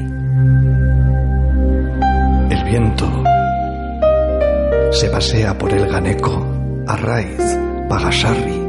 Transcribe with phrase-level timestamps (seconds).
[2.50, 3.22] El viento
[4.90, 6.44] se pasea por el Ganeco,
[6.88, 7.56] Arraiz,
[7.88, 8.60] Pagasarri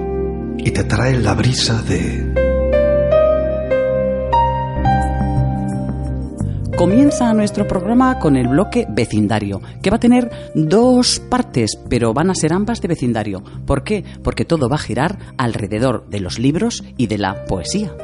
[0.59, 2.41] y te trae la brisa de...
[6.81, 12.31] Comienza nuestro programa con el bloque vecindario, que va a tener dos partes, pero van
[12.31, 13.44] a ser ambas de vecindario.
[13.68, 14.03] ¿Por qué?
[14.24, 17.96] Porque todo va a girar alrededor de los libros y de la poesía.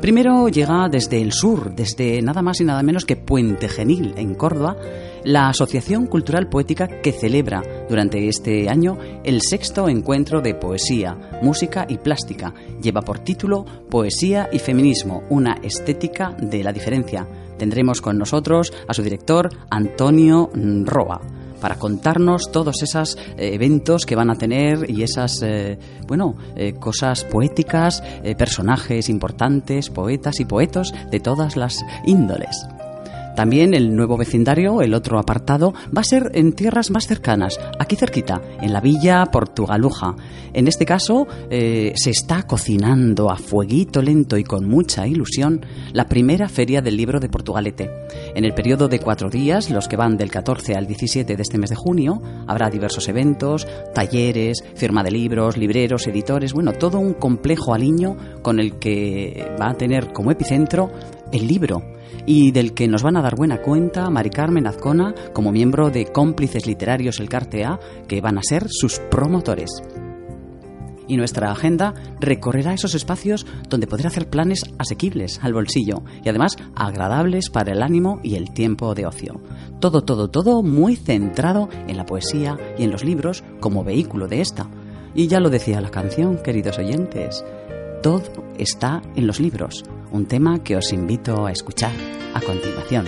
[0.00, 4.34] Primero llega desde el sur, desde nada más y nada menos que Puente Genil, en
[4.34, 4.76] Córdoba,
[5.24, 11.86] la Asociación Cultural Poética que celebra durante este año el sexto encuentro de poesía, música
[11.88, 12.54] y plástica.
[12.80, 17.26] Lleva por título Poesía y Feminismo, una estética de la diferencia.
[17.58, 20.50] Tendremos con nosotros a su director, Antonio
[20.84, 21.20] Roa
[21.62, 26.74] para contarnos todos esos eh, eventos que van a tener y esas, eh, bueno, eh,
[26.74, 28.02] cosas poéticas,
[28.36, 32.66] personajes importantes, poetas y poetos de todas las índoles.
[33.36, 37.96] También el nuevo vecindario, el otro apartado, va a ser en tierras más cercanas, aquí
[37.96, 40.14] cerquita, en la villa Portugaluja.
[40.52, 46.08] En este caso, eh, se está cocinando a fueguito lento y con mucha ilusión la
[46.08, 47.90] primera feria del libro de Portugalete.
[48.34, 51.58] En el periodo de cuatro días, los que van del 14 al 17 de este
[51.58, 57.14] mes de junio, habrá diversos eventos, talleres, firma de libros, libreros, editores, bueno, todo un
[57.14, 60.90] complejo aliño con el que va a tener como epicentro
[61.32, 61.82] el libro
[62.26, 66.06] y del que nos van a dar buena cuenta Mari Carmen Azcona como miembro de
[66.06, 69.82] Cómplices Literarios El Cartea, que van a ser sus promotores.
[71.08, 76.56] Y nuestra agenda recorrerá esos espacios donde podrá hacer planes asequibles al bolsillo y además
[76.76, 79.40] agradables para el ánimo y el tiempo de ocio.
[79.80, 84.40] Todo, todo, todo muy centrado en la poesía y en los libros como vehículo de
[84.40, 84.68] esta.
[85.14, 87.44] Y ya lo decía la canción, queridos oyentes,
[88.02, 88.22] todo
[88.56, 91.92] está en los libros, un tema que os invito a escuchar
[92.34, 93.06] a continuación.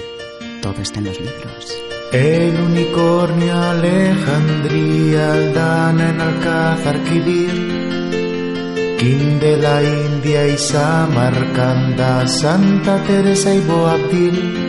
[0.63, 1.79] Todo está en los libros.
[2.13, 13.55] El unicornio Alejandría, Aldana en Alcázar, Quibir, Quim de la India y Samarcanda, Santa Teresa
[13.55, 14.65] y Boabdil,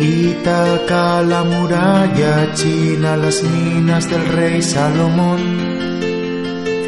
[0.00, 5.71] Ítaca, la muralla china, las minas del rey Salomón,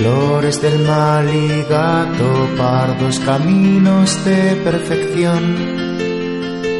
[0.04, 2.28] Flores del mal y gato,
[2.58, 5.42] pardos caminos de perfección.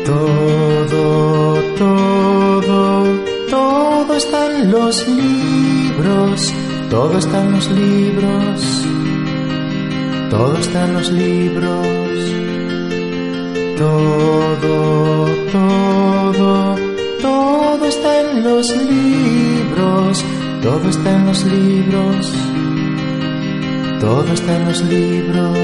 [0.05, 3.05] Todo, todo,
[3.49, 6.53] todo está en los libros,
[6.91, 8.87] todo está en los libros,
[10.29, 12.19] todo está en los libros.
[13.79, 16.77] Todo, todo,
[17.23, 20.25] todo está en los libros,
[20.63, 22.33] todo está en los libros,
[24.05, 25.59] todo está en los libros.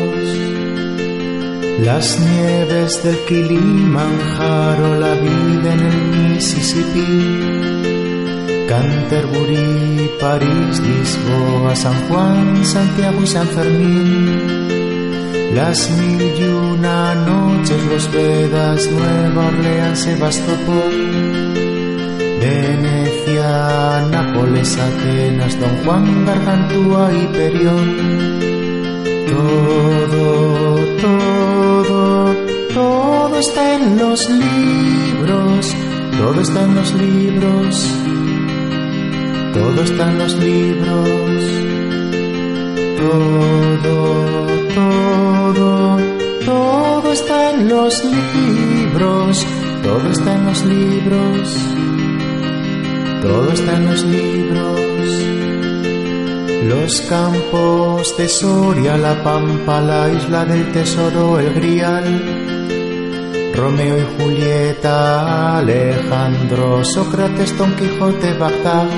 [1.85, 5.99] Las nieves del Kilimanjaro, la vida en el
[6.35, 7.13] Mississippi,
[8.67, 14.41] Canterbury, París, Lisboa, San Juan, Santiago y San Fermín.
[15.55, 21.51] Las mil y una noches, los Vedas, Nueva Orleans, Sebastopol,
[23.39, 27.89] Nápoles, Atenas, Don Juan, Gargantúa y Perión.
[29.29, 32.35] Todo, todo,
[32.75, 35.77] todo está en los libros,
[36.19, 37.95] todo está en los libros,
[39.55, 41.45] todo está en los libros,
[42.99, 44.21] todo
[44.75, 45.99] todo,
[46.45, 49.47] todo está en los libros,
[49.83, 51.59] todo está en los libros,
[53.21, 54.81] todo está en los libros.
[56.65, 65.59] Los campos de Soria, la Pampa, la isla del tesoro, el Grial, Romeo y Julieta,
[65.59, 68.89] Alejandro, Sócrates, Don Quijote, Bagdad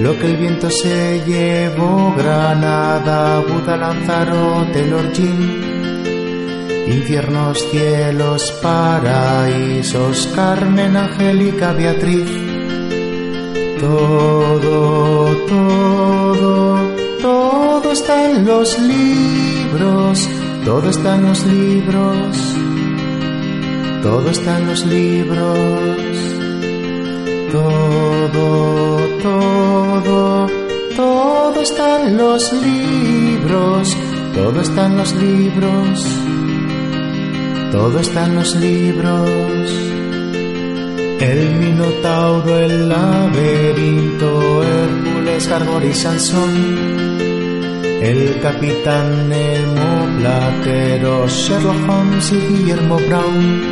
[0.00, 5.62] lo que el viento se llevó, Granada, Buda, Lanzarote, Lorgín,
[6.88, 12.43] infiernos, cielos, paraísos, Carmen, Angélica, Beatriz.
[13.84, 16.78] Todo, todo,
[17.20, 20.28] todo está en los libros,
[20.64, 22.56] todo está en los libros,
[24.02, 26.34] todo está en los libros
[27.54, 30.48] todo, todo,
[30.96, 33.96] todo está en los libros,
[34.34, 36.06] todo está en los libros,
[37.70, 39.83] todo está en los libros.
[41.24, 46.52] El Minotauro, el laberinto, Hércules, Gargor y Sansón,
[48.02, 53.62] el capitán Nemo, Platero, Sherlock Holmes y Guillermo Brown.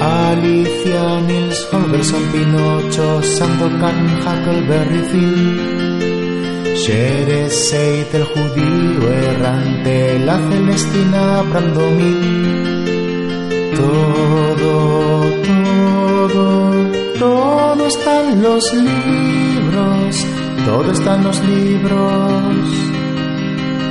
[0.00, 12.73] Alicia, Nils Holgersson, Pinocho, Sandokan, Huckleberry Finn, Shereseit, el judío errante, la Celestina, Brandomín.
[13.76, 20.26] Todo, todo, todo está en los libros,
[20.64, 22.68] todo está en los libros,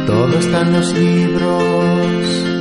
[0.07, 2.53] todo está en los libros.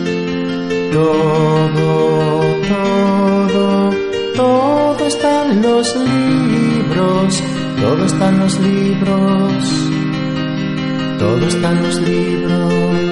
[0.93, 3.91] Todo, todo,
[4.37, 7.43] todo está en los libros,
[7.81, 9.91] todo está en los libros,
[11.19, 13.12] todo está en los libros.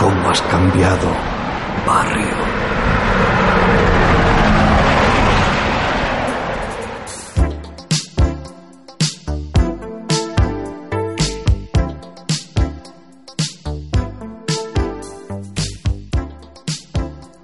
[0.00, 1.08] ¿Cómo has cambiado,
[1.86, 2.26] barrio?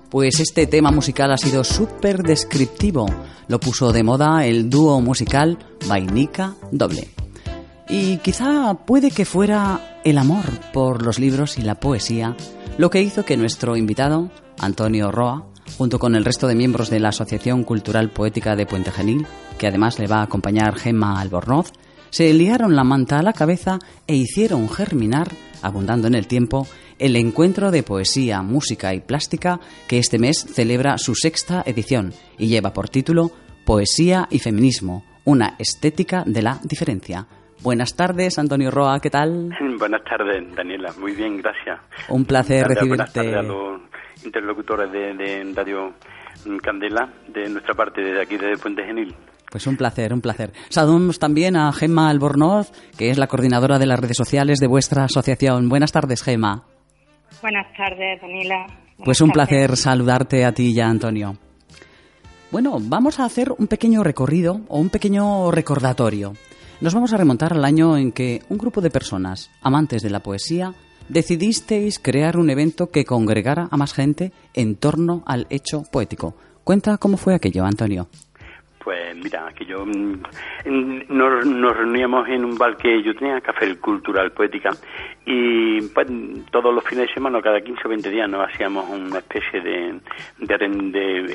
[0.09, 3.05] Pues este tema musical ha sido súper descriptivo.
[3.49, 7.09] Lo puso de moda el dúo musical Vainica Doble.
[7.87, 12.37] Y quizá puede que fuera el amor por los libros y la poesía
[12.79, 17.01] lo que hizo que nuestro invitado, Antonio Roa, junto con el resto de miembros de
[17.01, 19.27] la Asociación Cultural Poética de Puente Genil,
[19.59, 21.73] que además le va a acompañar Gemma Albornoz,
[22.11, 26.69] se liaron la manta a la cabeza e hicieron germinar, abundando en el tiempo,
[27.01, 29.59] el encuentro de poesía, música y plástica
[29.89, 33.33] que este mes celebra su sexta edición y lleva por título
[33.65, 37.27] Poesía y Feminismo, una estética de la diferencia.
[37.67, 39.51] Buenas tardes, Antonio Roa, ¿qué tal?
[39.81, 41.81] Buenas tardes, Daniela, muy bien, gracias.
[42.09, 42.89] Un placer recibirte.
[42.91, 43.81] Buenas tardes a los
[44.25, 45.93] interlocutores de, de Radio
[46.63, 49.13] Candela, de nuestra parte, desde aquí, desde Puente Genil.
[49.51, 50.53] Pues un placer, un placer.
[50.69, 55.03] Saludamos también a Gemma Albornoz, que es la coordinadora de las redes sociales de vuestra
[55.03, 55.69] asociación.
[55.69, 56.63] Buenas tardes, Gemma.
[57.43, 58.65] Buenas tardes, Daniela.
[59.05, 61.37] pues un placer saludarte a ti ya, Antonio.
[62.53, 66.35] Bueno, vamos a hacer un pequeño recorrido o un pequeño recordatorio.
[66.79, 70.21] Nos vamos a remontar al año en que un grupo de personas, amantes de la
[70.21, 70.75] poesía,
[71.09, 76.35] decidisteis crear un evento que congregara a más gente en torno al hecho poético.
[76.65, 78.09] Cuenta cómo fue aquello, Antonio.
[78.87, 80.23] Pues mira, que yo mm,
[81.09, 84.71] nos, reuníamos en un bar que yo tenía, Café Cultural Poética,
[85.25, 86.07] y pues
[86.53, 90.01] todos los fines de semana, cada 15 o 20 días, nos hacíamos una especie de,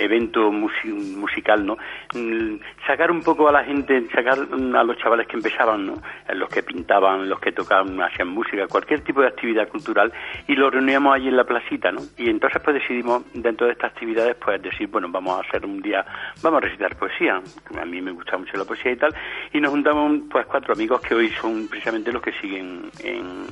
[0.01, 1.75] evento musical, ¿no?
[2.15, 2.55] Mm,
[2.87, 5.95] sacar un poco a la gente, sacar a los chavales que empezaban, ¿no?
[6.33, 10.13] Los que pintaban, los que tocaban, hacían música, cualquier tipo de actividad cultural,
[10.47, 11.99] y los reuníamos allí en la placita, ¿no?
[12.17, 15.81] Y entonces pues decidimos, dentro de estas actividades, pues decir, bueno, vamos a hacer un
[15.81, 16.05] día,
[16.41, 17.40] vamos a recitar poesía,
[17.79, 19.13] a mí me gusta mucho la poesía y tal,
[19.53, 23.45] y nos juntamos pues cuatro amigos que hoy son precisamente los que siguen en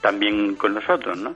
[0.00, 1.34] también con nosotros, ¿no?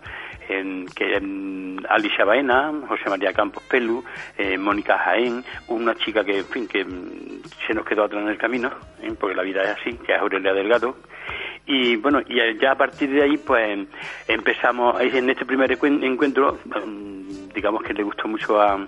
[0.48, 4.04] En, que en Alicia Baena, José María Campos Pelu,
[4.38, 8.28] eh, Mónica Jaén, una chica que, en fin, que mm, se nos quedó atrás en
[8.28, 8.70] el camino,
[9.02, 9.12] ¿eh?
[9.18, 10.96] porque la vida es así, que es Aurelia Delgado,
[11.66, 13.88] y bueno, y ya a partir de ahí, pues
[14.28, 17.15] empezamos, en este primer encuentro, mm,
[17.56, 18.78] digamos que le gustó mucho a,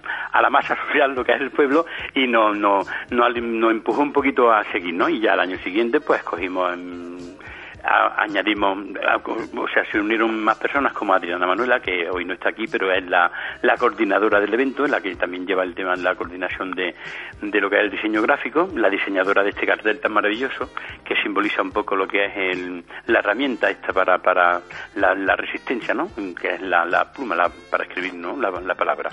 [0.41, 4.13] la masa social lo que es el pueblo y nos no, no, no empujó un
[4.13, 5.09] poquito a seguir, ¿no?
[5.09, 6.79] Y ya al año siguiente, pues cogimos
[8.17, 8.79] añadimos,
[9.57, 12.93] o sea, se unieron más personas como Adriana Manuela, que hoy no está aquí, pero
[12.93, 13.31] es la,
[13.63, 16.95] la coordinadora del evento, la que también lleva el tema de la coordinación de,
[17.41, 20.71] de lo que es el diseño gráfico, la diseñadora de este cartel tan maravilloso,
[21.05, 24.61] que simboliza un poco lo que es el, la herramienta esta para, para
[24.97, 26.09] la, la resistencia, ¿no?
[26.41, 28.37] Que es la, la pluma la, para escribir, ¿no?
[28.37, 29.11] La, la palabra.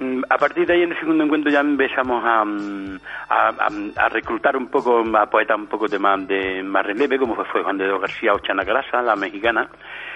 [0.00, 2.96] Mm, a partir de ahí, en el segundo encuentro, ya empezamos mm,
[3.28, 7.18] a, a, a, reclutar un poco a poetas un poco de más, de más relieve,
[7.18, 9.68] como fue Juan de García Ochana Grasa, la mexicana,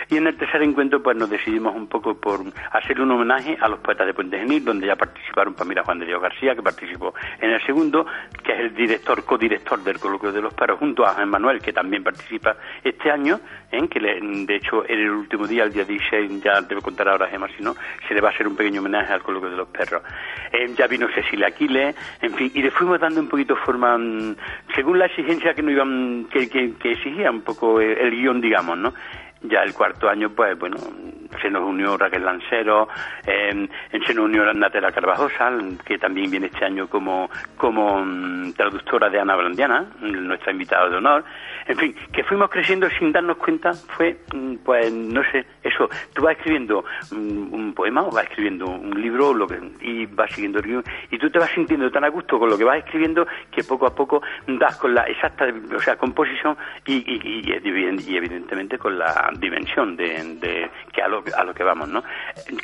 [0.08, 3.68] y en el tercer encuentro pues nos decidimos un poco por hacerle un homenaje a
[3.68, 6.62] los poetas de Puente Genil, donde ya participaron pues mira Juan de Dios García, que
[6.62, 8.06] participó en el segundo,
[8.44, 12.04] que es el director, codirector del Coloquio de los Perros, junto a Manuel, que también
[12.04, 16.60] participa este año, en que de hecho en el último día, el día 16, ya
[16.60, 17.74] debe contar ahora Gemma, si no,
[18.06, 20.02] se le va a hacer un pequeño homenaje al Coloquio de los Perros.
[20.52, 24.36] Eh, ya vino Cecilia Aquiles, en fin, y le fuimos dando un poquito forma, mm,
[24.74, 28.94] según la exigencia que nos iban, que, que, exigía un poco el guion, digamos, ¿no?
[29.42, 30.76] Ya el cuarto año, pues bueno,
[31.40, 32.88] se nos unió Raquel Lancero,
[33.26, 33.68] eh,
[34.06, 35.50] se nos unió Natela Carvajosa,
[35.84, 40.96] que también viene este año como, como mm, traductora de Ana Blandiana, nuestra invitada de
[40.96, 41.24] honor.
[41.66, 46.22] En fin, que fuimos creciendo sin darnos cuenta, fue, mm, pues no sé, eso, tú
[46.22, 50.58] vas escribiendo mm, un poema o vas escribiendo un libro lo que, y vas siguiendo
[50.58, 53.26] el guion, y tú te vas sintiendo tan a gusto con lo que vas escribiendo
[53.50, 56.56] que poco a poco das con la exacta, o sea, composición
[56.86, 61.88] y, y, y evidentemente con la dimensión de, que a lo, a lo que vamos,
[61.88, 62.02] ¿no?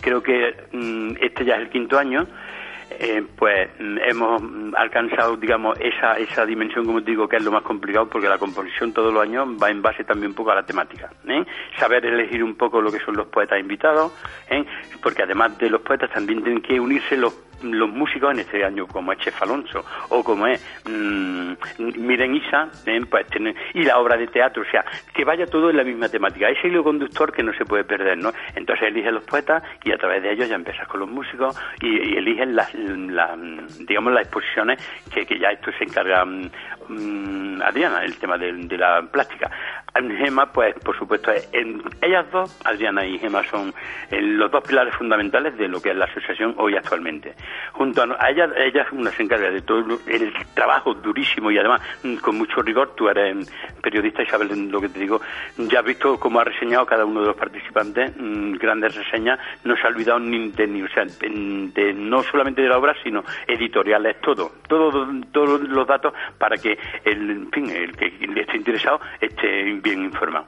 [0.00, 2.26] Creo que mm, este ya es el quinto año.
[2.90, 4.42] Eh, pues mm, hemos
[4.75, 8.92] alcanzado, digamos, esa, esa dimensión, como digo, que es lo más complicado, porque la composición
[8.92, 11.10] todos los años va en base también un poco a la temática.
[11.28, 11.44] ¿eh?
[11.78, 14.12] Saber elegir un poco lo que son los poetas invitados,
[14.50, 14.64] ¿eh?
[15.02, 18.87] porque además de los poetas también tienen que unirse los los músicos en este año,
[18.87, 23.00] como es Chef Alonso o como es mmm, Miren Isa, ¿eh?
[23.09, 23.27] pues
[23.75, 24.85] y la obra de teatro, o sea,
[25.15, 26.49] que vaya todo en la misma temática.
[26.49, 28.33] Ese hilo conductor que no se puede perder, ¿no?
[28.55, 32.17] Entonces eligen los poetas y a través de ellos ya empiezas con los músicos y,
[32.17, 34.79] eligen las, digamos, las exposiciones
[35.12, 39.50] que, que ya esto se encarga um, Adriana, el tema de, de la plástica.
[39.95, 43.75] Gema, pues por supuesto, en ellas dos, Adriana y Gema, son
[44.11, 47.35] eh, los dos pilares fundamentales de lo que es la asociación hoy actualmente.
[47.73, 52.16] Junto a, ellas, ella una se encarga de todo el trabajo durísimo y además mm,
[52.16, 52.95] con mucho rigor.
[52.97, 53.50] Tú eres
[53.83, 55.21] periodista y sabes lo que te digo.
[55.57, 59.38] Ya has visto cómo ha reseñado cada uno de los participantes, mm, grandes reseñas.
[59.64, 62.95] No se ha olvidado ni de, ni, o sea, de, no solamente de la obra,
[63.02, 68.07] sino editoriales, todo, todo, todos los datos para que el, en fin, el que
[68.40, 70.47] esté interesado esté bien informado.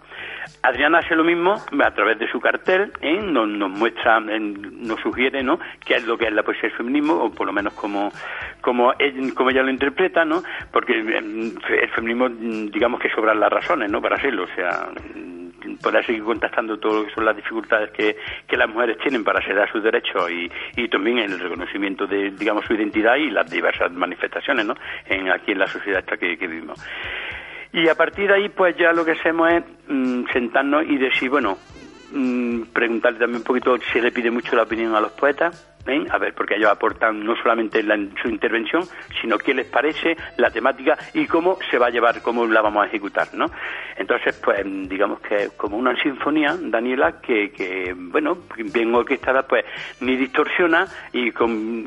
[0.62, 3.18] Adriana hace lo mismo a través de su cartel, ¿eh?
[3.22, 5.58] nos, muestra, nos sugiere ¿no?
[5.84, 8.12] qué es lo que es la poesía del feminismo, o por lo menos como,
[8.60, 10.42] como, ella lo interpreta, ¿no?
[10.70, 14.02] porque em, el feminismo, digamos que sobran las razones ¿no?
[14.02, 14.88] para hacerlo, o sea,
[15.82, 19.40] podrá seguir contactando todo lo que son las dificultades que, que las mujeres tienen para
[19.40, 23.90] a sus derechos y, y también el reconocimiento de, digamos, su identidad y las diversas
[23.92, 24.74] manifestaciones, ¿no?
[25.06, 26.78] En, aquí en la sociedad esta que vivimos.
[27.72, 31.30] Y a partir de ahí, pues ya lo que hacemos es mm, sentarnos y decir,
[31.30, 31.56] bueno,
[32.12, 36.04] mm, preguntarle también un poquito si le pide mucho la opinión a los poetas, ¿eh?
[36.10, 38.82] a ver, porque ellos aportan no solamente la, su intervención,
[39.20, 42.84] sino qué les parece la temática y cómo se va a llevar, cómo la vamos
[42.84, 43.46] a ejecutar, ¿no?
[43.96, 48.38] Entonces, pues, digamos que es como una sinfonía, Daniela, que, que bueno,
[48.72, 49.64] bien orquestada, pues,
[50.00, 51.28] ni distorsiona y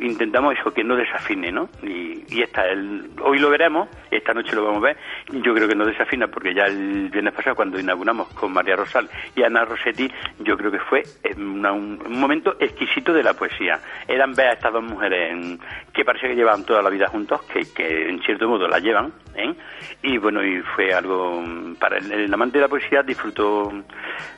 [0.05, 1.69] intentamos eso, que no desafine, ¿no?
[1.81, 4.97] Y, y esta, el, hoy lo veremos, esta noche lo vamos a ver,
[5.31, 9.09] yo creo que no desafina porque ya el viernes pasado, cuando inauguramos con María Rosal
[9.35, 10.09] y Ana Rossetti,
[10.39, 11.03] yo creo que fue
[11.35, 15.59] un, un momento exquisito de la poesía eran ver a estas dos mujeres
[15.93, 19.13] que parece que llevan toda la vida juntos, que, que en cierto modo la llevan,
[19.35, 19.53] ¿eh?
[20.01, 21.43] y bueno, y fue algo,
[21.79, 23.71] para el, amante de la poesía disfrutó,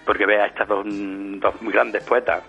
[0.06, 2.44] porque ve a estas dos, dos muy grandes poetas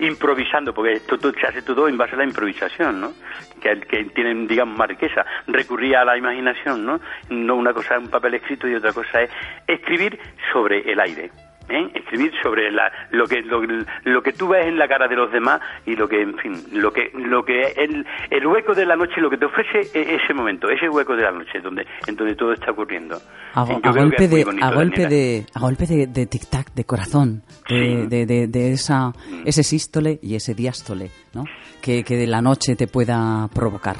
[0.00, 3.12] improvisando, porque esto se hace todo en base a la improvisación, ¿no?
[3.60, 7.00] Que, que tienen, digamos, marquesa, recurría a la imaginación, ¿no?
[7.30, 9.30] No una cosa es un papel escrito y otra cosa es
[9.66, 10.18] escribir
[10.52, 11.30] sobre el aire.
[11.68, 11.90] ¿Eh?
[11.94, 15.60] escribir sobre la, lo que lo, que tú ves en la cara de los demás
[15.84, 19.20] y lo que en fin lo que lo que el, el hueco de la noche
[19.20, 22.34] lo que te ofrece e, ese momento ese hueco de la noche donde en donde
[22.34, 23.16] todo está ocurriendo
[23.54, 28.46] a, golpe de a golpe de a golpe de, tic tac de corazón de, de,
[28.46, 29.42] de, esa mm.
[29.46, 31.44] ese sístole y ese diástole ¿no?
[31.82, 33.96] que, que de la noche te pueda provocar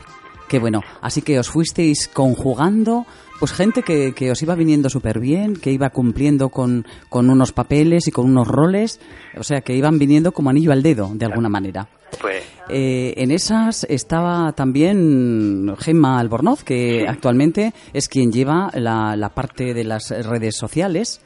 [0.49, 0.83] Qué bueno.
[1.01, 3.07] Así que os fuisteis conjugando
[3.39, 7.53] pues gente que, que os iba viniendo súper bien, que iba cumpliendo con, con, unos
[7.53, 9.01] papeles y con unos roles,
[9.37, 11.89] o sea, que iban viniendo como anillo al dedo, de alguna manera.
[12.21, 12.43] Pues...
[12.69, 19.75] Eh, en esas estaba también Gemma Albornoz, que actualmente es quien lleva la, la, parte
[19.75, 21.21] de las redes sociales.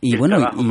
[0.00, 0.64] Y bueno, y,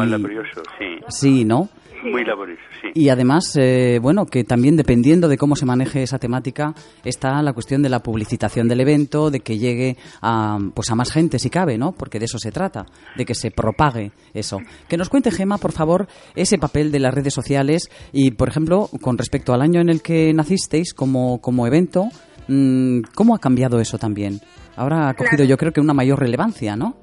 [0.80, 1.00] sí.
[1.10, 1.70] sí, ¿no?
[2.04, 2.88] Muy laborioso, sí.
[2.96, 7.54] Y además, eh, bueno, que también dependiendo de cómo se maneje esa temática, está la
[7.54, 11.50] cuestión de la publicitación del evento, de que llegue a, pues a más gente si
[11.50, 11.92] cabe, ¿no?
[11.92, 14.58] Porque de eso se trata, de que se propague eso.
[14.88, 18.90] Que nos cuente, Gema, por favor, ese papel de las redes sociales y, por ejemplo,
[19.02, 22.06] con respecto al año en el que nacisteis como, como evento,
[22.48, 24.40] mm, ¿cómo ha cambiado eso también?
[24.76, 26.96] Ahora ha cogido yo creo que una mayor relevancia, ¿no?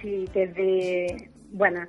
[0.00, 1.80] Sí, desde, bueno,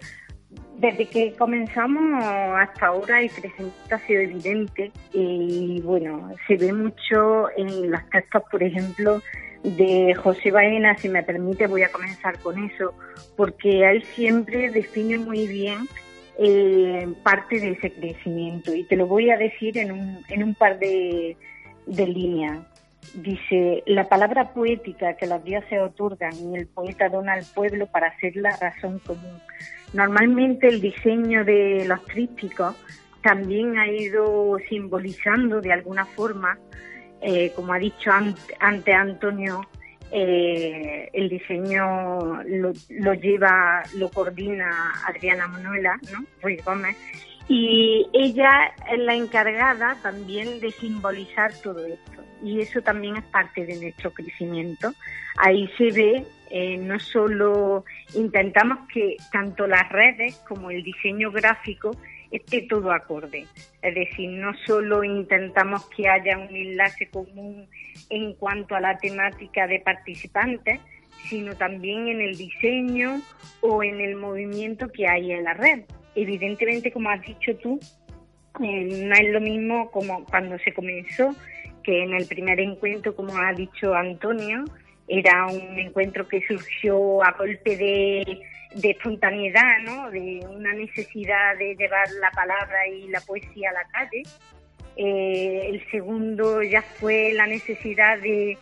[0.77, 7.49] desde que comenzamos hasta ahora el crecimiento ha sido evidente y bueno, se ve mucho
[7.55, 9.21] en las textos, por ejemplo,
[9.63, 12.93] de José Baena, si me permite voy a comenzar con eso,
[13.35, 15.87] porque él siempre define muy bien
[16.37, 20.53] eh, parte de ese crecimiento y te lo voy a decir en un, en un
[20.53, 21.37] par de,
[21.85, 22.59] de líneas.
[23.13, 28.07] Dice, la palabra poética que los dioses otorgan y el poeta dona al pueblo para
[28.07, 29.39] hacer la razón común
[29.95, 32.75] Normalmente el diseño de los trípticos
[33.23, 36.59] también ha ido simbolizando de alguna forma,
[37.21, 38.11] eh, como ha dicho
[38.59, 39.61] ante, Antonio,
[40.11, 46.25] eh, el diseño lo, lleva, lo coordina Adriana Manuela, ¿no?
[46.41, 46.97] Ruiz Gómez,
[47.47, 52.21] y ella es la encargada también de simbolizar todo esto.
[52.43, 54.93] Y eso también es parte de nuestro crecimiento.
[55.37, 61.91] Ahí se ve eh, no solo intentamos que tanto las redes como el diseño gráfico
[62.31, 63.45] esté todo acorde.
[63.81, 67.67] Es decir, no solo intentamos que haya un enlace común
[68.09, 70.79] en cuanto a la temática de participantes,
[71.29, 73.21] sino también en el diseño
[73.61, 75.83] o en el movimiento que hay en la red.
[76.15, 77.79] Evidentemente, como has dicho tú,
[78.63, 81.35] eh, no es lo mismo como cuando se comenzó,
[81.83, 84.63] que en el primer encuentro, como ha dicho Antonio,
[85.07, 88.41] era un encuentro que surgió a golpe de,
[88.89, 90.09] espontaneidad, ¿no?
[90.11, 94.23] de una necesidad de llevar la palabra y la poesía a la calle.
[94.97, 98.57] Eh, el segundo ya fue la necesidad de,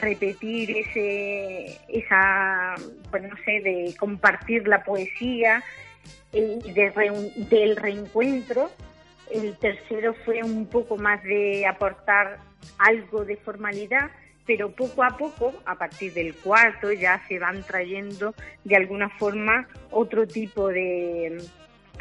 [0.00, 2.74] repetir ese, esa,
[3.10, 5.62] pues no sé, de compartir la poesía
[6.32, 8.70] y del reencuentro.
[9.30, 12.38] El tercero fue un poco más de aportar
[12.78, 14.10] algo de formalidad
[14.50, 18.34] pero poco a poco, a partir del cuarto, ya se van trayendo
[18.64, 21.40] de alguna forma otro tipo de,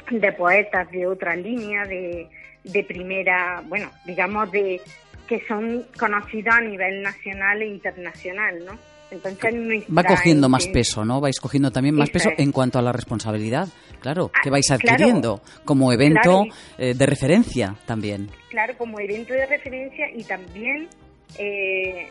[0.10, 2.28] de poetas de otra línea, de,
[2.64, 4.82] de primera, bueno, digamos, de
[5.28, 8.80] que son conocidos a nivel nacional e internacional, ¿no?
[9.12, 11.22] Entonces va cogiendo más peso, ¿no?
[11.22, 13.68] Vais cogiendo también más peso en cuanto a la responsabilidad,
[14.02, 16.46] claro, que vais ah, adquiriendo como evento
[16.80, 18.32] eh, de referencia también.
[18.50, 20.90] Claro, como evento de referencia y también
[21.38, 22.10] eh,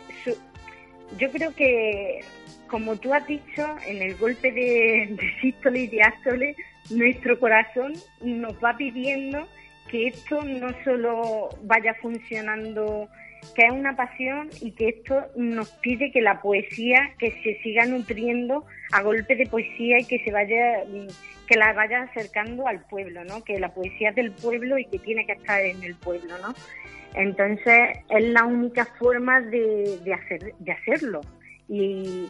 [1.19, 2.21] yo creo que,
[2.69, 6.57] como tú has dicho, en el golpe de, de sístole y diástole,
[6.91, 9.47] nuestro corazón nos va pidiendo
[9.91, 13.09] que esto no solo vaya funcionando
[13.55, 17.87] que es una pasión y que esto nos pide que la poesía que se siga
[17.87, 20.85] nutriendo a golpe de poesía y que se vaya
[21.47, 23.43] que la vaya acercando al pueblo, ¿no?
[23.43, 26.55] Que la poesía es del pueblo y que tiene que estar en el pueblo, ¿no?
[27.15, 31.21] Entonces es la única forma de, de hacer de hacerlo
[31.69, 32.29] y,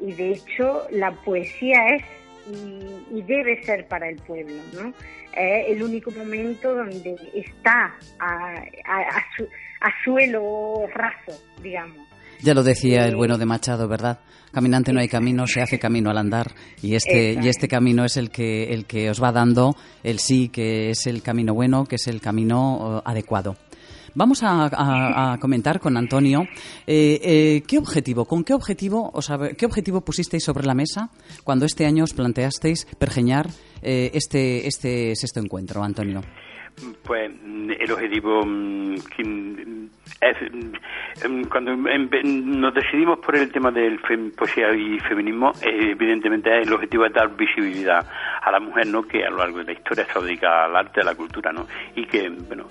[0.00, 2.04] y de hecho la poesía es
[3.12, 4.92] y, debe ser para el pueblo, ¿no?
[5.32, 12.08] Es el único momento donde está a, a, suelo raso, digamos.
[12.40, 14.20] Ya lo decía el bueno de Machado, ¿verdad?
[14.52, 18.16] Caminante no hay camino, se hace camino al andar y este y este camino es
[18.16, 21.96] el que el que os va dando el sí, que es el camino bueno, que
[21.96, 23.56] es el camino eh, adecuado.
[24.18, 26.42] Vamos a, comentar con Antonio
[26.88, 31.10] eh, eh, qué objetivo, con qué objetivo, o sea, qué objetivo pusisteis sobre la mesa
[31.44, 33.46] cuando este año os planteasteis pergeñar
[33.80, 36.22] eh, este este sexto encuentro, Antonio.
[37.04, 37.30] Pues
[37.78, 38.94] el objetivo mm,
[40.20, 40.36] es,
[41.28, 43.98] mm, cuando nos decidimos por el tema del
[44.36, 48.06] poesía y feminismo, evidentemente el objetivo es dar visibilidad
[48.42, 49.02] a la mujer, ¿no?
[49.02, 51.66] Que a lo largo de la historia se dedica al arte, a la cultura, ¿no?
[51.94, 52.66] Y que, bueno,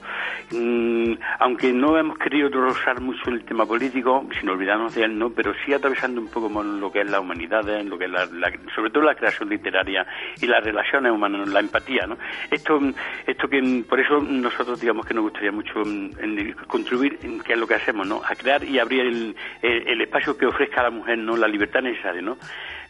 [0.52, 5.30] mm, aunque no hemos querido usar mucho el tema político, sin olvidarnos de él, ¿no?
[5.30, 7.84] Pero sí atravesando un poco lo que es la humanidad, ¿eh?
[7.84, 8.28] lo que es la,
[8.76, 10.06] sobre todo la creación literaria
[10.42, 12.18] y las relaciones humanas, la empatía, ¿no?
[12.52, 12.80] Esto,
[13.26, 17.60] esto que, por eso nosotros digamos que nos gustaría mucho en, contribuir, en qué es
[17.60, 18.22] lo que hacemos, ¿no?
[18.24, 21.36] A crear y abrir el, el, espacio que ofrezca a la mujer, ¿no?
[21.36, 22.38] La libertad necesaria, ¿no?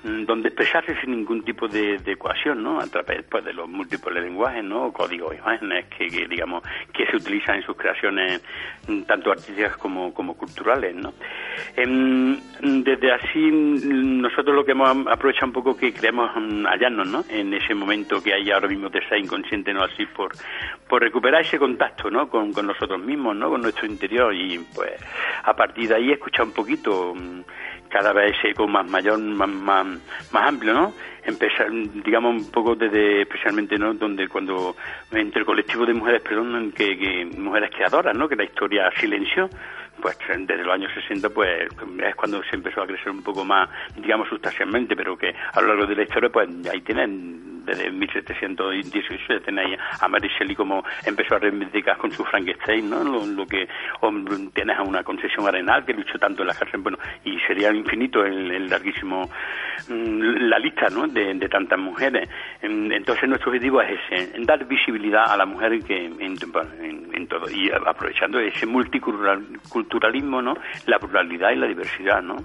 [0.04, 2.80] Mm, donde expresarse sin ningún tipo de, ecuación, ¿no?
[2.80, 4.94] A través pues, de los múltiples lenguajes, ¿no?
[4.94, 8.44] Códigos, imágenes que, digamos, que se utilizan en sus creaciones
[8.88, 11.14] mm, tanto artísticas como, como culturales, ¿no?
[11.76, 17.26] Em, desde así, mm, nosotros lo que hemos aprovechado un poco que queremos hallarnos, ¿no?
[17.28, 19.84] En ese momento que hay ahora mismo de ser inconsciente, ¿no?
[19.84, 20.32] Así por,
[20.88, 22.30] por recuperar ese contacto, ¿no?
[22.30, 23.50] Con, con nosotros mismos, ¿no?
[23.50, 24.92] Con nuestro interior y, pues,
[25.44, 27.16] a partir de ahí escuchar un poquito
[27.90, 29.86] cada vez eco más mayor, más, más,
[30.32, 30.94] más amplio, ¿no?
[31.24, 33.94] Empezar, digamos, un poco desde, especialmente, ¿no?
[33.94, 34.76] Donde cuando,
[35.12, 38.30] entre el colectivo de mujeres, perdón, que, que mujeres creadoras, ¿no?
[38.30, 39.50] Que la historia silenció,
[40.02, 41.68] pues desde los años 60 pues
[42.04, 45.68] es cuando se empezó a crecer un poco más, digamos, sustancialmente, pero que a lo
[45.68, 51.36] largo de la historia pues ahí tienen desde 1718 tenéis a Mary Shelley como empezó
[51.36, 53.04] a reivindicar con su Frankenstein, ¿no?
[53.04, 53.68] Lo, que
[54.54, 58.26] tienes a una concesión arenal que luchó tanto en la cárcel, bueno, y sería infinito
[58.26, 59.30] el, larguísimo
[59.90, 61.08] mm, la lista, ¿no?
[61.08, 62.30] De, tantas mujeres.
[62.62, 67.70] Entonces nuestro objetivo es ese, en dar visibilidad a la mujer que en, todo y
[67.70, 70.56] aprovechando ese multiculturalismo, ¿no?
[70.86, 72.38] La pluralidad y la diversidad, ¿no?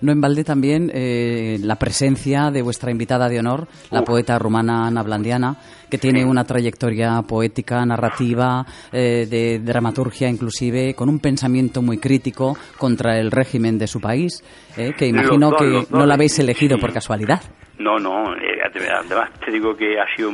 [0.00, 4.86] No en balde también eh, la presencia de vuestra invitada de honor, la poeta rumana
[4.86, 5.56] Ana Blandiana,
[5.90, 12.56] que tiene una trayectoria poética, narrativa, eh, de dramaturgia inclusive, con un pensamiento muy crítico
[12.78, 14.42] contra el régimen de su país,
[14.76, 17.42] eh, que imagino que no la habéis elegido por casualidad.
[17.78, 20.30] No, no, además te digo que ha sido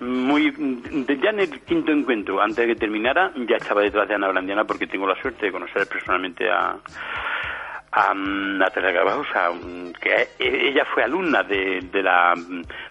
[0.00, 0.52] muy...
[1.22, 4.64] Ya en el quinto encuentro, antes de que terminara, ya estaba detrás de Ana Blandiana
[4.64, 6.76] porque tengo la suerte de conocer personalmente a
[7.96, 9.52] a Natalia Gabajosa,
[10.00, 12.34] que ella fue alumna de, de la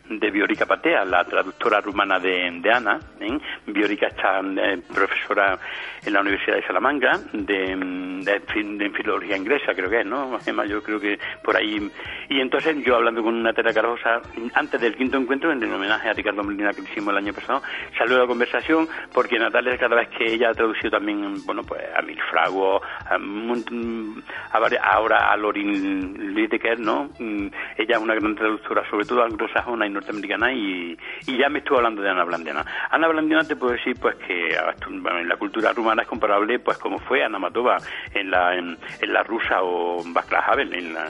[0.10, 3.00] de Biorica Patea, la traductora rumana de, de Ana.
[3.20, 3.38] ¿eh?
[3.68, 5.60] Biorica está eh, profesora
[6.06, 10.38] en la Universidad de Salamanca de, de, filología inglesa, creo que es, ¿no?
[10.42, 11.90] Además, yo creo que por ahí.
[12.30, 14.22] Y entonces yo hablando con Natalia Gabajosa,
[14.54, 17.62] antes del quinto encuentro, en el homenaje a Ricardo Molina que hicimos el año pasado,
[17.98, 22.02] salió la conversación porque Natalia cada vez que ella ha traducido también, bueno, pues a
[22.02, 27.10] Milfrago, a, a, ahora a Lorin Lideker, ¿no?
[27.20, 31.78] Mm, ella es una gran traductora, sobre todo anglosajona y norteamericana, y, ya me estuvo
[31.78, 32.66] hablando de Ana Blandiana.
[32.90, 37.00] Ana Blandiana te puedo decir, pues, que en la cultura rumana es comparable, pues, como
[37.00, 37.78] fue Ana Matova
[38.14, 38.78] en la, en,
[39.08, 41.08] la rusa o Václav Havel en la,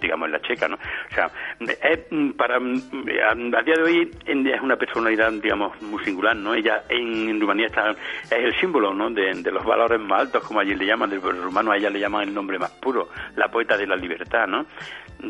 [0.00, 0.76] digamos, en la checa, ¿no?
[0.76, 6.04] O sea, es mm, para, mm, a, día de hoy es una personalidad, digamos, muy
[6.04, 6.54] singular, ¿no?
[6.54, 9.10] Ella en, Rumanía está, es el símbolo, ¿no?
[9.10, 11.98] De, de los valores más altos, como allí le llaman, del rumano a ella le
[11.98, 14.66] llaman el nombre más puro, la poeta de la libertad, ¿no?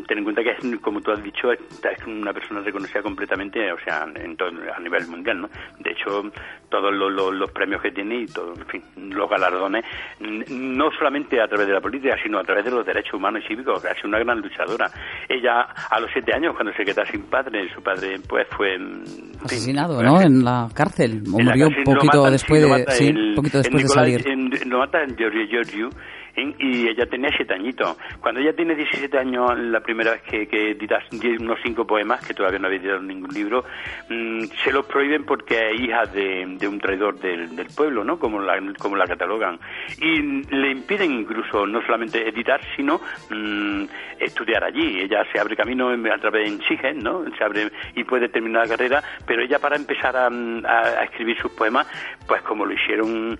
[0.07, 1.59] Ten en cuenta que, es, como tú has dicho, es
[2.07, 5.49] una persona reconocida completamente, o sea, en todo, a nivel mundial, ¿no?
[5.79, 6.23] De hecho,
[6.69, 9.85] todos los, premios que tiene y todo, en fin, los galardones,
[10.19, 13.49] no solamente a través de la política, sino a través de los derechos humanos y
[13.49, 14.89] cívicos, ha sido una gran luchadora.
[15.29, 18.75] Ella, a los siete años, cuando se queda sin padre, su padre, pues, fue...
[19.43, 20.19] Asesinado, ¿no?
[20.19, 24.21] En la cárcel, o murió un poquito, después de, sí, poquito después de salir.
[24.65, 25.89] lo mata en Giorgio Giorgio
[26.35, 27.95] y ella tenía siete añitos.
[28.19, 31.03] Cuando ella tiene 17 años, la primera vez que, que editas
[31.39, 33.63] unos cinco poemas, que todavía no había editado ningún libro,
[34.09, 38.17] mm, se los prohíben porque es hija de, un traidor del, del, pueblo, ¿no?
[38.17, 39.59] Como la, como la catalogan.
[40.01, 43.83] Y le impiden incluso no solamente editar, sino mm,
[44.19, 45.01] estudiar allí.
[45.01, 47.23] Ella se abre camino a través de Ensigen, ¿no?
[47.37, 51.51] Se abre y puede terminar la carrera, pero ella para empezar a, a escribir sus
[51.51, 51.87] poemas,
[52.27, 53.39] pues como lo hicieron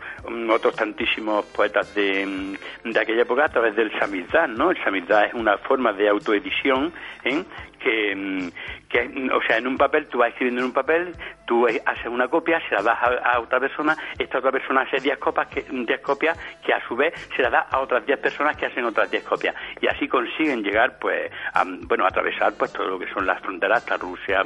[0.49, 4.72] otros tantísimos poetas de, de aquella época a través del samizdat, ¿no?
[4.72, 6.91] El samizdat es una forma de autoedición
[7.24, 7.43] ¿eh?
[7.80, 8.52] que,
[8.89, 11.15] que, o sea, en un papel, tú vas escribiendo en un papel,
[11.46, 15.17] tú haces una copia, se la das a, otra persona, esta otra persona hace 10
[15.17, 18.58] copias, que, 10 copias que a su vez se la da a otras 10 personas
[18.58, 19.56] que hacen otras 10 copias.
[19.82, 23.80] Y así consiguen llegar, pues, a, bueno, atravesar pues todo lo que son las fronteras,
[23.80, 24.41] hasta Rusia,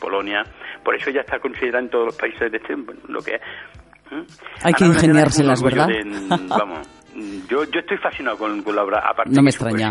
[0.00, 0.44] Polonia.
[0.84, 2.76] Por eso ya está considerada en todos los países de este,
[3.08, 3.40] lo que es
[4.62, 5.88] hay que ingeniárselas, ¿verdad?
[6.48, 6.88] vamos,
[7.48, 9.90] yo, yo estoy fascinado con, la obra, aparte no me extraña.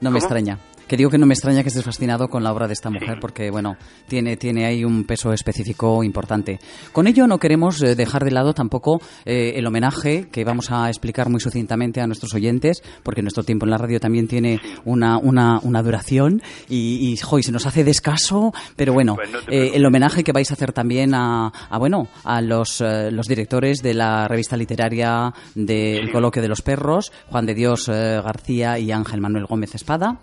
[0.00, 2.66] No me extraña que digo que no me extraña que estés fascinado con la obra
[2.66, 3.76] de esta mujer, porque bueno,
[4.08, 6.58] tiene, tiene ahí un peso específico importante.
[6.92, 10.88] Con ello no queremos eh, dejar de lado tampoco eh, el homenaje que vamos a
[10.88, 15.18] explicar muy sucintamente a nuestros oyentes, porque nuestro tiempo en la radio también tiene una,
[15.18, 20.24] una, una duración y, y se nos hace descaso, pero bueno, pues eh, el homenaje
[20.24, 24.56] que vais a hacer también a, a bueno, a los, los directores de la revista
[24.56, 30.18] literaria del Coloquio de los Perros, Juan de Dios García y Ángel Manuel Gómez Espada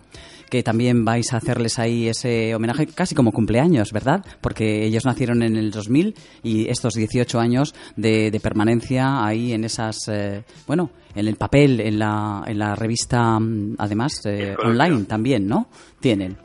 [0.50, 4.26] que también vais a hacerles ahí ese homenaje casi como cumpleaños, ¿verdad?
[4.42, 9.98] Porque ellos nacieron en el 2000 y estos 18 años de, permanencia ahí en esas,
[10.08, 15.48] eh, bueno, en el papel, en la, en la revista, mm, además, eh, online también,
[15.48, 15.68] ¿no?
[16.00, 16.38] Tienen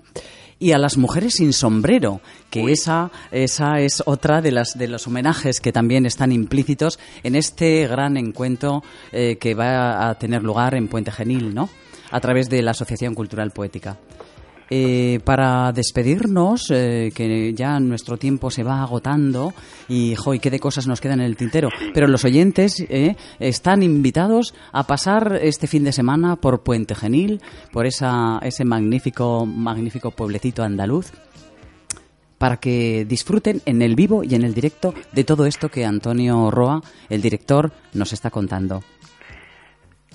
[0.60, 5.06] y a las mujeres sin sombrero, que esa, esa es otra de las de los
[5.06, 10.74] homenajes que también están implícitos en este gran encuentro eh, que va a tener lugar
[10.74, 11.70] en Puente Genil, ¿no?
[12.10, 13.98] A través de la Asociación Cultural Poética.
[14.72, 19.52] Eh, para despedirnos, eh, que ya nuestro tiempo se va agotando
[19.88, 21.70] y, joy, qué de cosas nos quedan en el tintero.
[21.92, 27.40] Pero los oyentes eh, están invitados a pasar este fin de semana por Puente Genil,
[27.72, 31.10] por esa, ese magnífico, magnífico pueblecito andaluz
[32.38, 36.50] para que disfruten en el vivo y en el directo de todo esto que Antonio
[36.50, 38.82] Roa, el director, nos está contando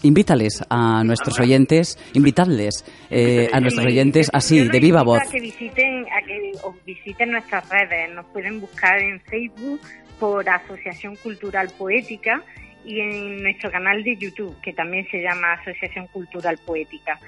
[0.06, 5.20] invítales a nuestros oyentes, invitadles eh, a nuestros oyentes así, de viva voz.
[5.22, 6.52] A que visiten, a que
[6.86, 9.82] visiten nuestras redes, nos pueden buscar en Facebook
[10.20, 12.42] por Asociación Cultural Poética
[12.86, 17.20] y en nuestro canal de YouTube, que también se llama Asociación Cultural Poética.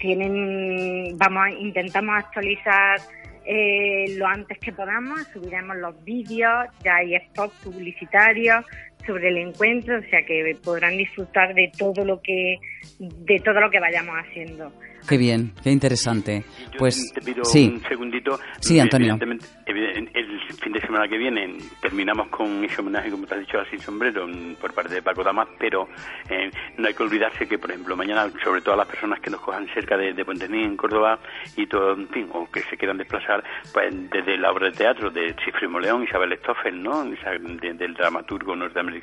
[0.00, 3.00] Tienen, vamos, intentamos actualizar
[3.46, 8.64] eh, lo antes que podamos, subiremos los vídeos, ya hay spots publicitarios,
[9.06, 12.56] sobre el encuentro, o sea que podrán disfrutar de todo lo que
[12.98, 14.72] de todo lo que vayamos haciendo.
[15.08, 16.44] Qué bien, qué interesante.
[16.78, 17.70] pues te pido sí.
[17.74, 18.38] un segundito.
[18.60, 19.18] Sí, Antonio.
[19.20, 23.66] el fin de semana que viene terminamos con ese homenaje, como te has dicho, a
[23.66, 24.26] Sin Sombrero
[24.58, 25.88] por parte de Paco Damas, pero
[26.30, 29.40] eh, no hay que olvidarse que, por ejemplo, mañana, sobre todo las personas que nos
[29.40, 31.18] cojan cerca de, de Puente en Córdoba,
[31.56, 35.10] y todo, en fin, o que se quieran desplazar, pues desde la obra de teatro
[35.10, 37.04] de Chifrimo León, Isabel Stoffel, ¿no?
[37.04, 38.93] del dramaturgo norteamericano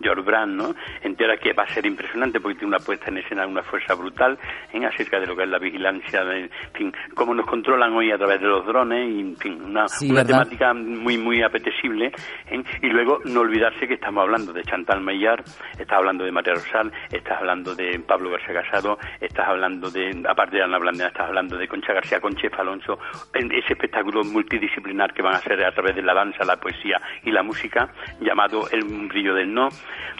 [0.00, 0.74] George Brand, ¿no?
[1.02, 4.38] Entera que va a ser impresionante porque tiene una puesta en escena, una fuerza brutal
[4.72, 8.18] en acerca de que es la vigilancia, de, en fin, cómo nos controlan hoy a
[8.18, 9.86] través de los drones, y, en fin, una,
[10.24, 12.12] temática muy, muy apetecible.
[12.50, 12.62] ¿eh?
[12.82, 15.44] Y luego no olvidarse que estamos hablando de Chantal Maillard,
[15.78, 20.56] estás hablando de María Rosal, estás hablando de Pablo García Casado, estás hablando de, aparte
[20.56, 22.98] de Ana Blandera, estás hablando de Concha García, con Chef Alonso,
[23.34, 27.00] en ese espectáculo multidisciplinar que van a hacer a través de la danza, la poesía
[27.24, 27.88] y la música,
[28.20, 28.84] llamado El
[29.22, 29.68] brillo del no.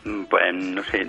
[0.04, 1.06] Mm, pues no sé.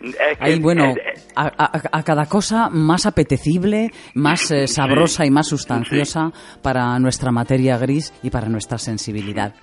[0.40, 0.94] Es bueno,
[1.34, 6.30] a, cada cosa más apetecible, más eh, sabrosa y más sustanciosa
[6.62, 9.54] para nuestra materia gris y para nuestra sensibilidad.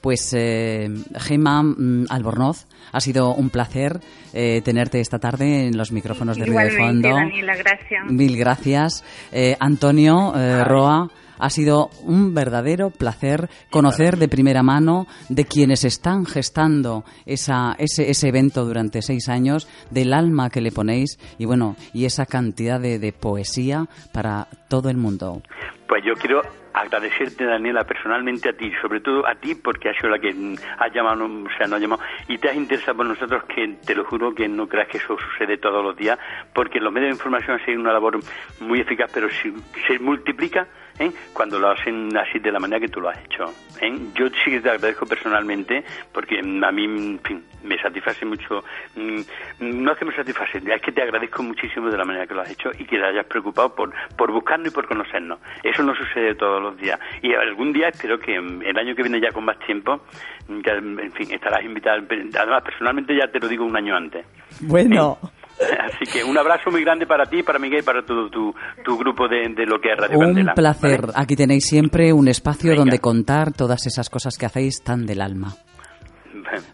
[0.00, 4.00] Pues eh, Gema mm, Albornoz, ha sido un placer
[4.32, 7.08] eh, tenerte esta tarde en los micrófonos de Río de Fondo.
[7.08, 8.10] Daniela, gracias.
[8.10, 9.04] Mil gracias.
[9.30, 10.32] Eh, Antonio
[10.64, 17.74] Roa, ha sido un verdadero placer conocer de primera mano de quienes están gestando esa,
[17.78, 22.26] ese, ese evento durante seis años, del alma que le ponéis y bueno, y esa
[22.26, 25.42] cantidad de, de poesía para todo el mundo.
[25.86, 26.42] Pues yo quiero
[26.74, 30.34] agradecerte, Daniela, personalmente a ti, sobre todo a ti, porque has sido la que
[30.78, 33.94] ha llamado, o sea, no ha llamado, y te has interesado por nosotros, que te
[33.94, 36.18] lo juro que no creas que eso sucede todos los días,
[36.54, 38.18] porque los medios de información han sido una labor
[38.60, 39.52] muy eficaz, pero si
[39.86, 40.66] se multiplica
[40.98, 41.10] ¿eh?
[41.32, 43.52] cuando lo hacen así de la manera que tú lo has hecho.
[43.80, 43.98] ¿eh?
[44.14, 48.64] Yo sí que te agradezco personalmente porque a mí en fin, me satisface mucho,
[48.96, 49.20] mm,
[49.60, 52.42] no es que me satisface, es que te agradezco muchísimo de la manera que lo
[52.42, 55.38] has hecho y que te hayas preocupado por, por buscarnos y por conocernos.
[55.62, 56.98] Eso no sucede todos los días.
[57.22, 60.02] Y algún día espero que el año que viene ya con más tiempo,
[60.48, 62.02] en fin, estarás invitada.
[62.38, 64.26] Además, personalmente ya te lo digo un año antes.
[64.60, 65.18] Bueno.
[65.22, 65.41] ¿Eh?
[65.62, 68.98] Así que un abrazo muy grande para ti, para Miguel y para todo tu, tu
[68.98, 71.06] grupo de, lo que es Radio Un placer.
[71.14, 75.54] Aquí tenéis siempre un espacio donde contar todas esas cosas que hacéis tan del alma.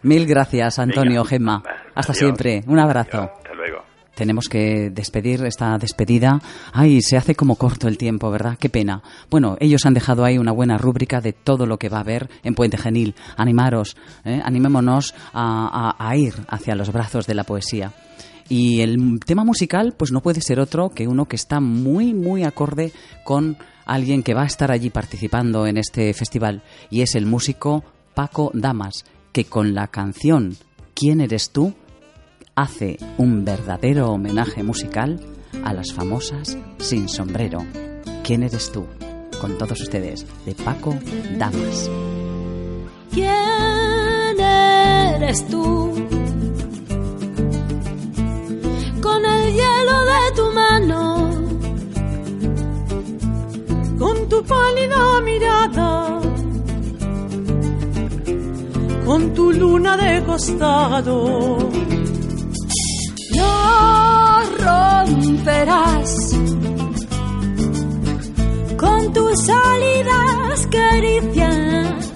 [0.03, 1.63] Mil gracias, Antonio, Gemma.
[1.95, 2.63] Hasta siempre.
[2.67, 3.29] Un abrazo.
[3.37, 3.83] Hasta luego.
[4.15, 6.39] Tenemos que despedir esta despedida.
[6.73, 8.57] Ay, se hace como corto el tiempo, ¿verdad?
[8.59, 9.01] Qué pena.
[9.29, 12.29] Bueno, ellos han dejado ahí una buena rúbrica de todo lo que va a haber
[12.43, 13.15] en Puente Genil.
[13.37, 14.41] Animaros, ¿eh?
[14.43, 17.93] animémonos a ir hacia los brazos de la poesía.
[18.49, 22.43] Y el tema musical, pues no puede ser otro que uno que está muy, muy
[22.43, 22.91] acorde
[23.23, 26.63] con alguien que va a estar allí participando en este festival.
[26.89, 27.83] Y es el músico
[28.15, 30.57] Paco Damas, que con la canción
[30.95, 31.73] ¿Quién eres tú?
[32.55, 35.17] hace un verdadero homenaje musical
[35.63, 37.65] a las famosas Sin Sombrero.
[38.23, 38.85] ¿Quién eres tú?
[39.39, 40.93] Con todos ustedes, de Paco
[41.37, 41.89] Damas.
[43.13, 45.93] ¿Quién eres tú?
[49.01, 51.29] Con el hielo de tu mano,
[53.97, 56.19] con tu pálida mirada,
[59.05, 61.57] con tu luna de costado.
[63.35, 66.11] No romperás
[68.77, 72.11] con tus sólidas caricias.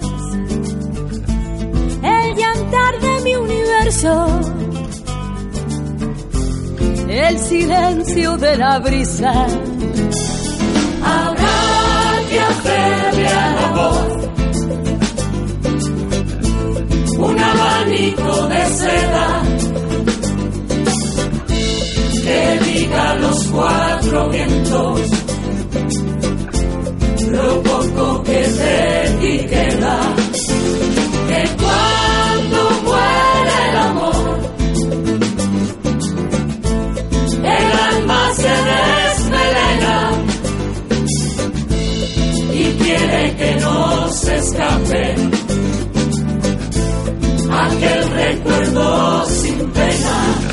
[2.02, 4.26] El llantar de mi universo
[7.14, 9.32] el silencio de la brisa.
[11.04, 11.58] Habrá
[12.28, 14.14] que hacerle a la voz
[17.18, 19.42] un abanico de seda
[22.24, 25.00] que diga los cuatro vientos
[27.30, 30.23] lo poco que de ti queda.
[44.54, 45.14] Escape
[47.50, 50.43] aquel recuerdo sin pena.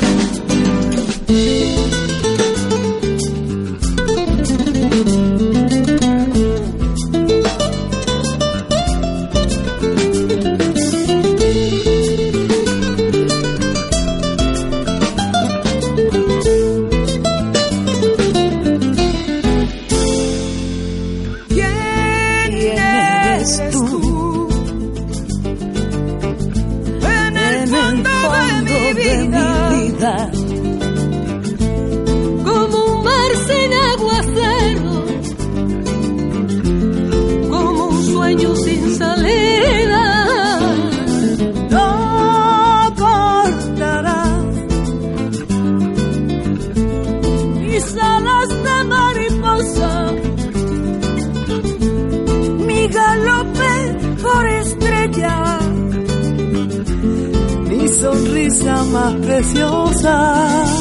[59.54, 60.71] 就在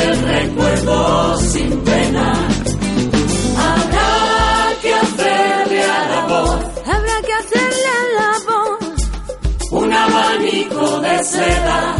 [0.00, 2.48] aquel recuerdo sin pena.
[3.56, 11.24] Habrá que hacerle a la voz, habrá que hacerle a la voz un abanico de
[11.24, 11.96] seda.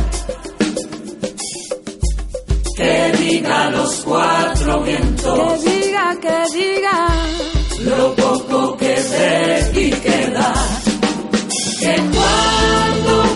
[2.77, 7.09] Que diga los cuatro vientos, que diga, que diga.
[7.85, 10.53] Lo poco que de ti queda.
[11.79, 13.30] Que cuando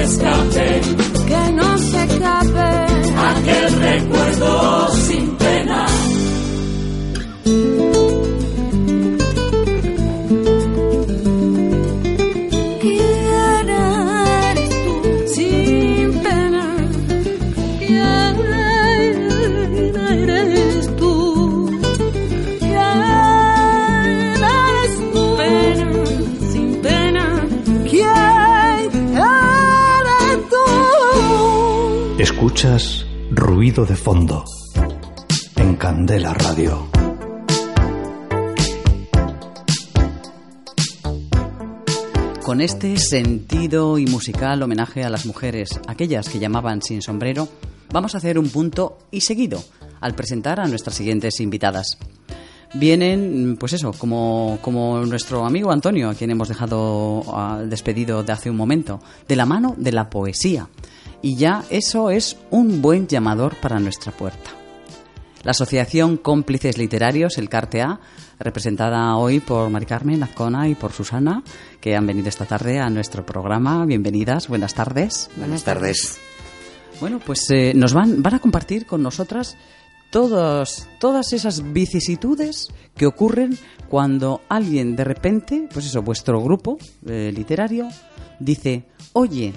[0.00, 0.80] escape,
[1.26, 2.92] que no se escape.
[3.30, 5.41] aquel recuerdo sin
[33.32, 34.44] Ruido de fondo
[35.56, 36.88] en Candela Radio.
[42.44, 47.48] Con este sentido y musical homenaje a las mujeres, aquellas que llamaban sin sombrero,
[47.92, 49.60] vamos a hacer un punto y seguido
[50.00, 51.98] al presentar a nuestras siguientes invitadas.
[52.74, 58.32] Vienen, pues eso, como, como nuestro amigo Antonio, a quien hemos dejado al despedido de
[58.32, 60.68] hace un momento, de la mano de la poesía.
[61.22, 64.50] Y ya eso es un buen llamador para nuestra puerta.
[65.44, 68.00] La Asociación Cómplices Literarios, el CARTEA,
[68.38, 71.42] representada hoy por Mari Carmen Azcona y por Susana,
[71.80, 73.84] que han venido esta tarde a nuestro programa.
[73.86, 75.30] Bienvenidas, buenas tardes.
[75.36, 76.18] Buenas tardes.
[77.00, 79.56] Bueno, pues eh, nos van, van a compartir con nosotras
[80.10, 83.58] todas, todas esas vicisitudes que ocurren
[83.88, 87.88] cuando alguien de repente, pues eso, vuestro grupo eh, literario,
[88.38, 89.52] dice, oye,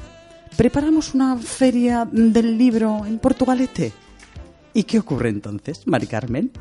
[0.58, 3.92] preparamos una feria del libro en Portugalete.
[4.74, 6.52] ¿Y qué ocurre entonces, Mari Carmen?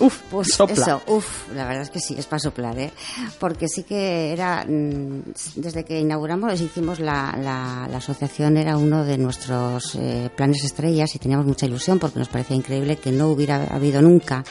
[0.00, 0.74] Uf, Pues sopla.
[0.74, 2.90] eso, uff, la verdad es que sí, es para soplar, ¿eh?
[3.38, 5.22] Porque sí que era, mm,
[5.54, 11.14] desde que inauguramos, hicimos la, la, la asociación, era uno de nuestros eh, planes estrellas
[11.14, 14.42] y teníamos mucha ilusión porque nos parecía increíble que no hubiera habido nunca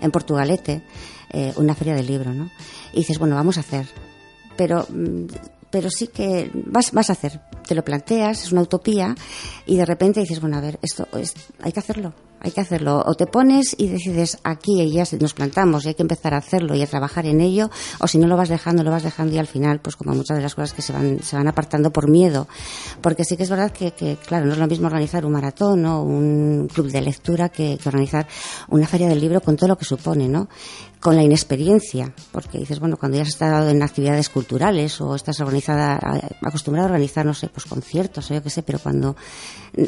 [0.00, 0.82] en Portugalete
[1.30, 2.50] eh, una feria del libro, ¿no?
[2.92, 3.86] Y dices, bueno, vamos a hacer.
[4.56, 5.26] Pero, mm,
[5.72, 9.16] pero sí que vas, vas a hacer, te lo planteas, es una utopía
[9.66, 13.02] y de repente dices, bueno, a ver, esto es, hay que hacerlo, hay que hacerlo.
[13.06, 16.38] O te pones y decides aquí y ya nos plantamos y hay que empezar a
[16.38, 17.70] hacerlo y a trabajar en ello,
[18.00, 20.36] o si no lo vas dejando, lo vas dejando y al final, pues como muchas
[20.36, 22.48] de las cosas que se van, se van apartando por miedo.
[23.00, 26.02] Porque sí que es verdad que, claro, no es lo mismo organizar un maratón o
[26.02, 28.26] un club de lectura que organizar
[28.68, 30.48] una feria del libro con todo lo que supone, ¿no?
[31.02, 35.40] Con la inexperiencia, porque dices, bueno, cuando ya has estado en actividades culturales o estás
[35.40, 39.16] organizada, a- acostumbrada a organizar, no sé, pues conciertos o yo qué sé, pero cuando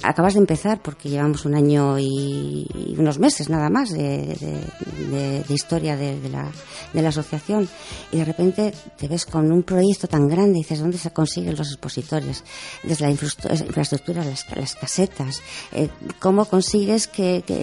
[0.03, 2.67] acabas de empezar, porque llevamos un año y,
[2.99, 6.51] unos meses nada más de, de- de- de historia la,
[6.93, 7.69] de la asociación,
[8.11, 11.69] y de repente te ves con un proyecto tan grande dices, ¿dónde se consiguen los
[11.69, 12.43] expositores?
[12.83, 15.41] Desde la infraestru- infraestructura, las, las casetas,
[15.73, 15.89] eh,
[16.19, 17.55] ¿cómo consigues que, que,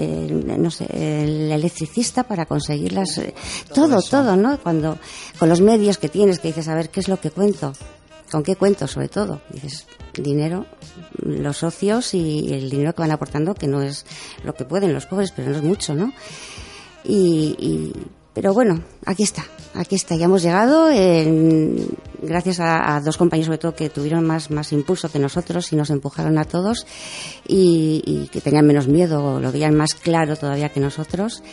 [0.57, 3.19] no sé, el electricista para conseguir las...
[3.41, 4.57] eh, todo, todo, ¿no?
[4.59, 4.97] Cuando,
[5.39, 7.73] con los medios que tienes, que dices, a ver, ¿qué es lo que cuento?
[8.31, 9.41] ¿Con qué cuento, sobre todo?
[9.49, 10.65] Dices, dinero,
[11.21, 14.05] los socios y el dinero que van aportando, que no es
[14.43, 16.13] lo que pueden los pobres, pero no es mucho, ¿no?
[17.03, 17.93] Y, y-
[18.33, 21.85] pero bueno, aquí está, aquí está, ya hemos llegado, en-
[22.21, 25.75] gracias a, a dos compañeros sobre todo que tuvieron más, más impulso que nosotros y
[25.75, 26.85] nos empujaron a todos
[27.45, 31.43] y, y que tenían menos miedo, lo veían más claro todavía que nosotros.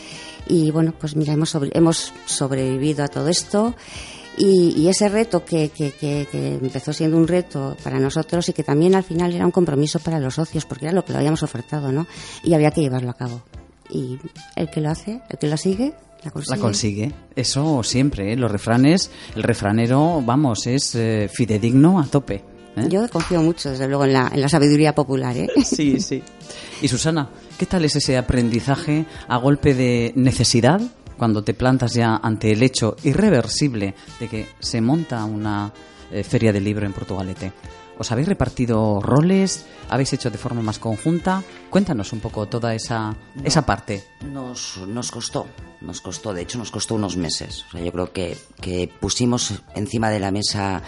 [0.49, 3.75] Y bueno, pues mira, hemos, hemos sobrevivido a todo esto.
[4.37, 8.53] Y, y ese reto que, que- que- que empezó siendo un reto para nosotros y
[8.53, 11.19] que también al final era un compromiso para los socios, porque era lo que lo
[11.19, 12.07] habíamos ofertado, ¿no?
[12.43, 13.41] Y había que llevarlo a cabo.
[13.89, 14.17] Y
[14.55, 15.93] el que lo hace, el que lo sigue,
[16.23, 16.55] la consigue.
[16.57, 17.11] La consigue.
[17.35, 18.35] Eso siempre, ¿eh?
[18.37, 22.43] Los refranes, el refranero, vamos, es eh, fidedigno a tope.
[22.79, 22.89] ¿Eh?
[22.89, 25.49] Yo confío mucho, desde luego, en la, en la sabiduría popular, ¿eh?
[25.63, 26.23] Sí, sí.
[26.81, 30.79] Y Susana, ¿qué tal es ese aprendizaje a golpe de necesidad
[31.17, 35.73] cuando te plantas ya ante el hecho irreversible de que se monta una
[36.09, 37.51] eh, feria del libro en Portugalete?
[37.99, 39.65] ¿Os habéis repartido roles?
[39.89, 41.43] ¿Habéis hecho de forma más conjunta?
[41.69, 43.13] Cuéntanos un poco toda esa,
[43.43, 44.01] esa parte.
[44.25, 45.47] Nos, nos costó,
[45.81, 47.65] nos costó, de hecho nos costó unos meses.
[47.67, 50.81] O sea, yo creo que, que pusimos encima de la mesa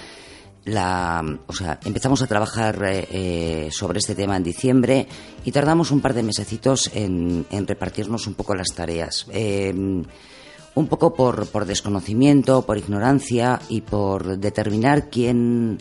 [0.66, 5.08] la, o sea, empezamos a trabajar eh, eh, sobre este tema en diciembre
[5.44, 9.26] y tardamos un par de mesecitos en, en repartirnos un poco las tareas.
[9.32, 9.74] Eh,
[10.74, 15.78] un poco por, por desconocimiento, por ignorancia y por determinar quién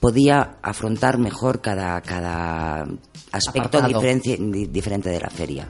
[0.00, 2.86] podía afrontar mejor cada, cada
[3.32, 4.00] aspecto Apartado.
[4.00, 5.68] diferenci- di- diferente de la feria.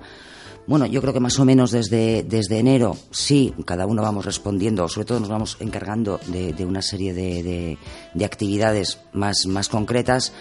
[0.68, 4.86] Bueno, yo creo que más o menos desde, desde enero, sí, cada uno vamos respondiendo,
[4.86, 7.78] sobre todo nos vamos encargando de, una serie de, de-
[8.12, 10.34] de actividades más, más concretas,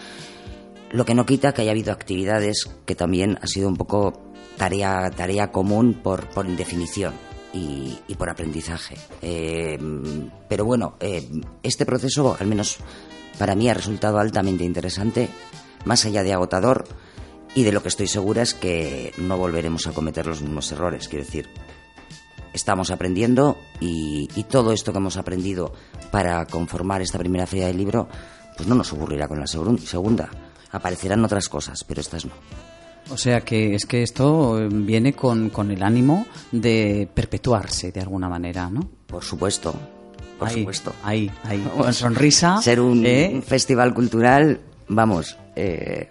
[0.91, 4.21] lo que no quita que haya habido actividades que también ha sido un poco
[4.57, 7.13] tarea, tarea común por, por indefinición
[7.53, 8.95] y, y por aprendizaje.
[9.21, 9.79] Eh,
[10.49, 11.25] pero bueno, eh,
[11.63, 12.77] este proceso, al menos
[13.39, 15.29] para mí ha resultado altamente interesante,
[15.85, 16.85] más allá de agotador,
[17.55, 21.07] y de lo que estoy segura es que no volveremos a cometer los mismos errores.
[21.07, 21.47] Quiero decir,
[22.53, 25.73] estamos aprendiendo y, y todo esto que hemos aprendido
[26.11, 28.07] para conformar esta primera feria del libro,
[28.55, 30.29] pues no nos ocurrirá con la segun- segunda.
[30.71, 32.31] Aparecerán otras cosas, pero estas no.
[33.09, 38.01] O sea que es que esto eh, viene con, con el ánimo de perpetuarse de
[38.01, 38.81] alguna manera, ¿no?
[39.07, 39.73] Por supuesto,
[40.37, 40.93] por ahí, supuesto.
[41.03, 42.61] Ahí, ahí, con sonrisa.
[42.61, 43.31] Ser un, ¿eh?
[43.33, 46.09] un festival cultural, vamos, eh,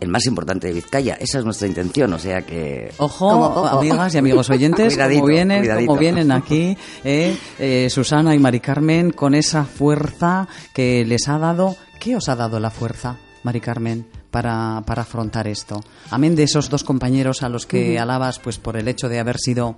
[0.00, 1.14] el más importante de Vizcaya.
[1.14, 2.92] Esa es nuestra intención, o sea que...
[2.98, 8.60] Ojo, amigas y amigos oyentes, como vienen, como vienen aquí eh, eh, Susana y Mari
[8.60, 11.76] Carmen con esa fuerza que les ha dado.
[12.00, 15.80] ¿Qué os ha dado la fuerza, Mari Carmen, para, para afrontar esto?
[16.10, 19.38] Amén de esos dos compañeros a los que alabas, pues por el hecho de haber
[19.38, 19.76] sido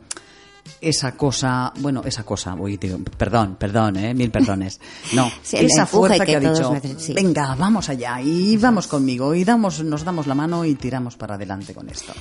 [0.80, 4.80] esa cosa, bueno, esa cosa, uy, digo, perdón, perdón, eh, mil perdones.
[5.14, 7.12] No, Sí, esa fuerza que, que ha dicho, sí.
[7.14, 11.34] venga, vamos allá y vamos conmigo y damos, nos damos la mano y tiramos para
[11.34, 12.12] adelante con esto.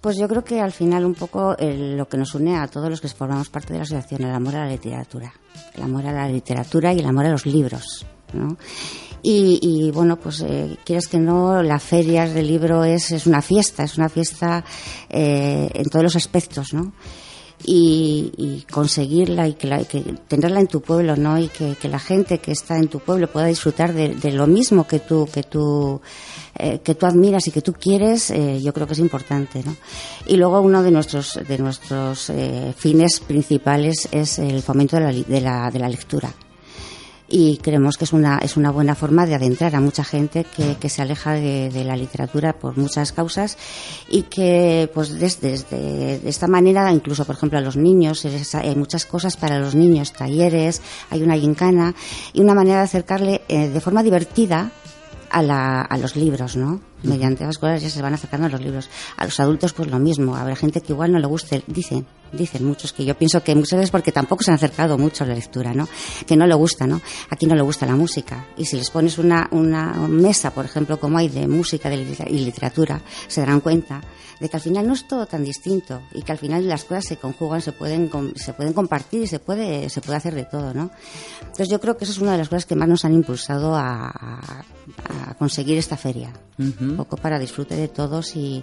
[0.00, 2.88] Pues yo creo que al final un poco el- lo que nos une a todos
[2.90, 5.32] los que formamos parte de la asociación, el amor a la literatura.
[5.74, 8.56] El amor a la literatura y el amor a los libros, ¿no?
[9.22, 13.42] Y, y, bueno, pues eh, quieres que no, la feria del libro es, es una
[13.42, 14.64] fiesta, es una fiesta
[15.08, 16.92] eh, en todos los aspectos, ¿no?
[17.64, 21.38] Y, y conseguirla y que, la- que tenerla en tu pueblo, ¿no?
[21.38, 24.98] Y que, la gente que está en tu pueblo pueda disfrutar de, lo mismo que
[25.00, 26.00] tú, que tú,
[26.58, 29.74] eh, que tú admiras y que tú quieres, eh, yo creo que es importante, ¿no?
[30.26, 35.12] Y luego uno de nuestros, de nuestros eh, fines principales es el fomento de la,
[35.12, 36.32] de la, de la lectura
[37.28, 40.76] y creemos que es una, es una buena forma de adentrar a mucha gente que,
[40.76, 43.58] que se aleja de, la literatura por muchas causas
[44.08, 48.74] y que pues desde, desde de esta manera incluso por ejemplo a los niños hay
[48.76, 51.94] muchas cosas para los niños talleres hay una gincana
[52.32, 54.72] y una manera de acercarle eh, de forma divertida
[55.30, 56.80] a, la, a los libros, ¿no?
[57.02, 58.88] Mediante las cosas ya se van acercando a los libros.
[59.16, 60.36] A los adultos pues lo mismo.
[60.36, 63.78] Habrá gente que igual no le guste, dicen, dicen muchos que yo pienso que muchas
[63.78, 65.88] veces porque tampoco se han acercado mucho a la lectura, ¿no?
[66.26, 67.00] Que no le gusta, ¿no?
[67.30, 68.46] Aquí no le gusta la música.
[68.56, 73.00] Y si les pones una, una mesa, por ejemplo, como hay de música y literatura,
[73.28, 74.00] se darán cuenta
[74.40, 77.06] de que al final no es todo tan distinto y que al final las cosas
[77.06, 80.74] se conjugan, se pueden, se pueden compartir y se puede, se puede hacer de todo,
[80.74, 80.90] ¿no?
[81.40, 83.74] Entonces yo creo que eso es una de las cosas que más nos han impulsado
[83.74, 84.64] a,
[85.38, 86.32] conseguir esta feria.
[86.90, 88.62] Un poco para disfrute de todos y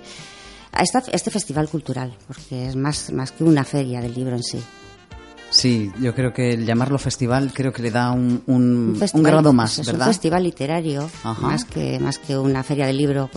[0.72, 4.44] a esta- este festival cultural, porque es más, más que una feria del libro en
[4.44, 4.62] sí.
[5.52, 9.32] Sí, yo creo que el llamarlo festival creo que le da un, un, un festival,
[9.34, 10.08] grado más, es ¿verdad?
[10.08, 11.40] un festival literario Ajá.
[11.46, 13.30] más que más que una feria del libro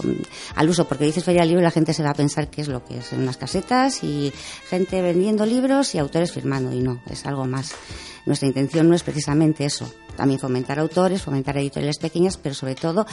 [0.54, 2.62] al uso porque dices feria del libro y la gente se va a pensar que
[2.62, 4.32] es lo que es en unas casetas y
[4.70, 7.72] gente vendiendo libros y autores firmando y no es algo más
[8.24, 13.04] nuestra intención no es precisamente eso también fomentar autores fomentar editoriales pequeñas pero sobre todo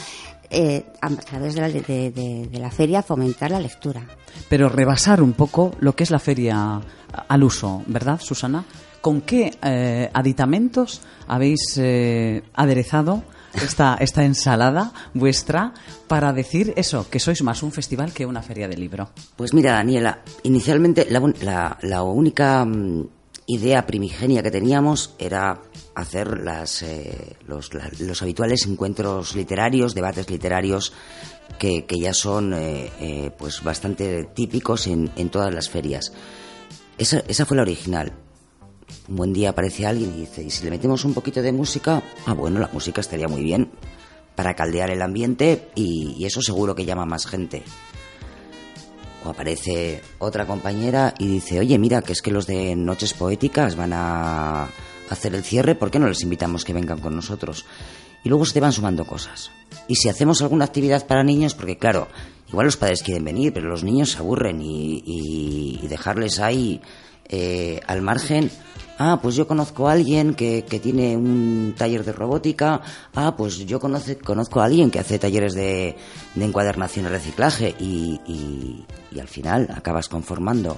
[0.54, 4.06] eh, a través de la, de- de- de la feria fomentar la lectura
[4.50, 6.80] Pero rebasar un poco lo que es la feria
[7.28, 8.64] al uso, ¿verdad, Susana?
[9.02, 13.24] ¿Con qué eh, aditamentos habéis eh, aderezado
[13.54, 15.74] esta, esta ensalada vuestra
[16.08, 19.10] para decir eso, que sois más un festival que una feria de libro?
[19.36, 23.08] Pues mira, Daniela, inicialmente la, un- la- la única mm,
[23.48, 25.60] idea primigenia que teníamos era
[25.96, 27.70] hacer las, eh, los,
[28.00, 30.94] los habituales encuentros literarios, debates literarios
[31.60, 36.14] que, que ya son eh, eh, pues bastante típicos en, en todas las ferias.
[36.98, 38.14] Esa, esa fue la original.
[39.08, 42.02] Un buen día aparece alguien y dice, ¿y si le metemos un poquito de música?
[42.26, 43.72] Ah, bueno, la música estaría muy bien
[44.36, 47.64] para caldear el ambiente y- y eso seguro que llama más gente.
[49.26, 53.76] O aparece otra compañera y dice, oye, mira, que es que los de Noches Poéticas
[53.76, 54.68] van a
[55.14, 57.66] hacer el cierre, ¿por qué no les invitamos que vengan con nosotros?
[58.24, 59.52] Y luego se te van sumando cosas.
[59.88, 62.08] Y si hacemos alguna actividad para niños, porque claro,
[62.50, 66.80] igual los padres quieren venir, pero los niños se aburren y, dejarles ahí
[67.30, 68.50] eh, al margen.
[68.98, 72.82] Ah, pues yo conozco a alguien que, que tiene un taller de robótica.
[73.16, 75.96] Ah, pues yo conoce- conozco a alguien que hace talleres de,
[76.36, 77.76] de encuadernación y reciclaje.
[77.80, 80.78] Y, y- y al final acabas conformando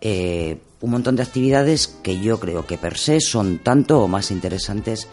[0.00, 4.30] eh, un montón de actividades que yo creo que per se son tanto o más
[4.30, 5.08] interesantes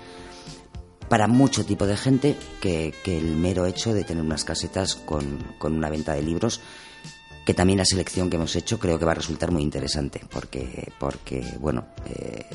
[1.08, 5.74] para mucho tipo de gente que, el mero hecho de tener unas casetas con, con
[5.74, 6.60] una venta de libros
[7.46, 10.92] que también la selección que hemos hecho creo que va a resultar muy interesante porque
[11.00, 12.46] porque bueno eh,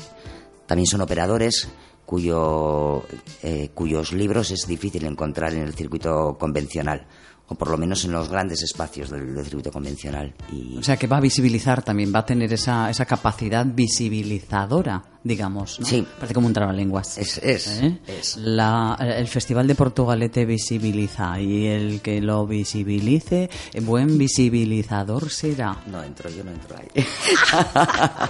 [0.65, 1.67] también son operadores
[2.05, 3.03] cuyo
[3.43, 7.07] eh, cuyos libros es difícil encontrar en el circuito convencional
[7.47, 10.33] o por lo menos en los grandes espacios del, del circuito convencional.
[10.51, 15.03] Y O sea, que va a visibilizar también, va a tener esa, esa capacidad visibilizadora,
[15.23, 15.79] digamos.
[15.79, 15.85] ¿no?
[15.85, 16.03] Sí.
[16.15, 17.17] Parece como un trabalenguas.
[17.19, 17.99] es, es, ¿Eh?
[18.07, 18.37] es.
[18.37, 25.77] La- el Festival de Portugalete visibiliza y el que lo visibilice, eh, buen visibilizador será.
[25.85, 27.05] No entro, yo no entro ahí.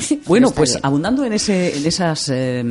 [0.26, 0.80] Bueno, pues bien.
[0.86, 2.62] abundando en, ese, en esas eh,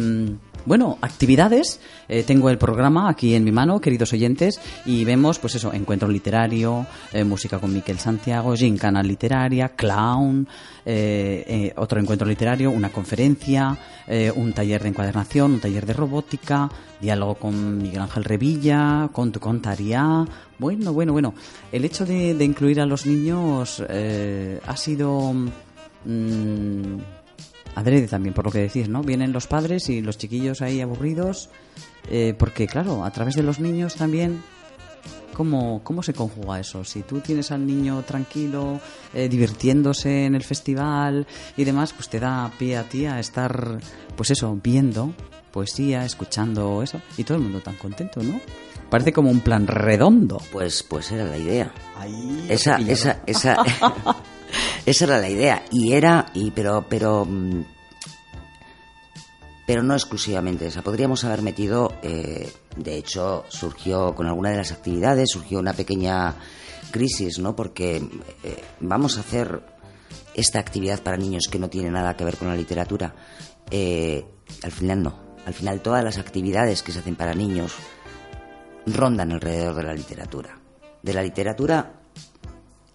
[0.65, 5.55] bueno actividades, eh, tengo el programa aquí en mi mano, queridos oyentes, y vemos, pues
[5.55, 10.47] eso, encuentro literario, eh, música con Miquel Santiago, gincana literaria, clown,
[10.85, 15.93] eh, eh, otro encuentro literario, una conferencia, eh, un taller de encuadernación, un taller de
[15.93, 16.67] robótica,
[16.99, 20.25] diálogo con Miguel Ángel Revilla, con tu contaría.
[20.57, 21.35] Bueno, bueno, bueno.
[21.71, 25.31] El hecho de, de incluir a los niños ha sido
[26.05, 26.97] mm,
[27.75, 29.01] adrede también, por lo que decís, ¿no?
[29.03, 31.49] Vienen los padres y los chiquillos ahí aburridos,
[32.09, 34.41] eh, porque claro, a través de los niños también,
[35.33, 36.83] ¿cómo, ¿cómo se conjuga eso?
[36.83, 38.79] Si tú tienes al niño tranquilo,
[39.13, 43.79] eh, divirtiéndose en el festival y demás, pues te da pie a ti a estar,
[44.15, 45.13] pues eso, viendo
[45.51, 48.39] poesía, escuchando eso, y todo el mundo tan contento, ¿no?
[48.89, 50.41] Parece como un plan redondo.
[50.51, 51.71] Pues, pues era la idea.
[51.97, 53.57] Ahí Esa, esa, esa,
[54.85, 55.65] esa era la idea.
[55.71, 57.63] Y era, y pero, pero, mm,
[59.65, 60.81] pero no exclusivamente esa.
[60.81, 66.35] Podríamos haber metido, eh, de hecho, surgió con alguna de las actividades, surgió una pequeña
[66.91, 67.55] crisis, ¿no?
[67.55, 67.97] Porque
[68.43, 69.61] eh, vamos a hacer
[70.33, 73.13] esta actividad para niños que no tiene nada que ver con la literatura.
[73.69, 74.25] Eh,
[74.63, 75.29] al final no.
[75.45, 77.73] Al final todas las actividades que se hacen para niños
[78.85, 80.59] rondan alrededor de la literatura.
[81.01, 81.98] De la literatura,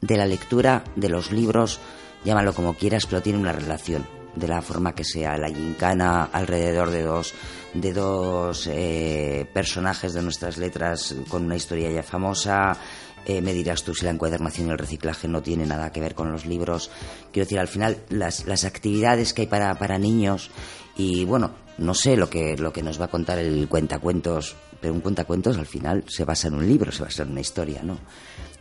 [0.07, 1.81] de la lectura, de los libros,
[2.25, 5.39] llámalo como quieras, pero tiene una relación, de la forma que sea.
[5.39, 7.33] La gincana alrededor de dos,
[7.73, 12.77] de dos eh, personajes de nuestras letras con una historia ya famosa.
[13.25, 16.15] Eh, me dirás tú si la encuadernación y el reciclaje no tiene nada que ver
[16.15, 16.91] con los libros.
[17.33, 20.51] Quiero decir, al final, las, las actividades que hay para, para niños
[20.97, 24.93] y bueno, no sé lo que, lo que nos va a contar el cuentacuentos, pero
[24.93, 27.97] un cuentacuentos al final se basa en un libro, se basa en una historia, ¿no?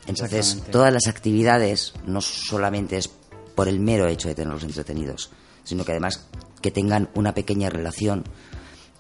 [0.07, 5.31] Entonces, todas las actividades no solamente es por el mero hecho de tenerlos entretenidos,
[5.65, 6.25] sino que además
[6.61, 8.23] que tengan una pequeña relación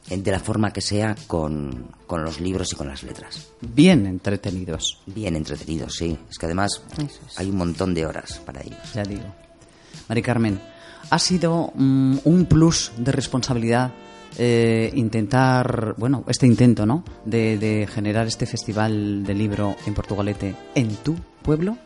[0.09, 3.47] de la forma que sea con, con los libros y con las letras.
[3.61, 6.17] Bien entretenidos, Bien entretenidos, sí.
[6.29, 7.39] Es que además es.
[7.39, 8.93] hay un montón de horas para ellos.
[8.93, 9.33] ya digo.
[10.09, 10.59] Mari Carmen,
[11.09, 13.93] ha sido mm, un plus de responsabilidad
[14.37, 17.03] eh, intentar, bueno, este intento, ¿no?
[17.25, 21.77] De, de generar este festival de libro en Portugalete en tu pueblo.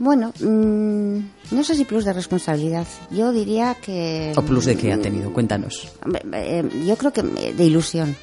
[0.00, 1.18] Bueno, mm,
[1.50, 2.86] no sé si plus de responsabilidad.
[3.10, 4.32] Yo diría que...
[4.34, 5.32] ¿O plus de qué ha mm, tenido?
[5.32, 5.92] Cuéntanos.
[6.32, 8.16] Eh, Yo creo que eh, de ilusión.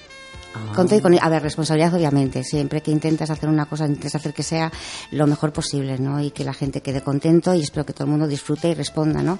[0.55, 0.73] Ah.
[0.75, 2.43] Con todo y con- a ver, responsabilidad obviamente.
[2.43, 4.71] Siempre que intentas hacer una cosa, intentas hacer que sea
[5.11, 6.19] lo mejor posible, ¿no?
[6.21, 9.21] Y que la gente quede contento y espero que todo el mundo disfrute y responda,
[9.21, 9.37] ¿no?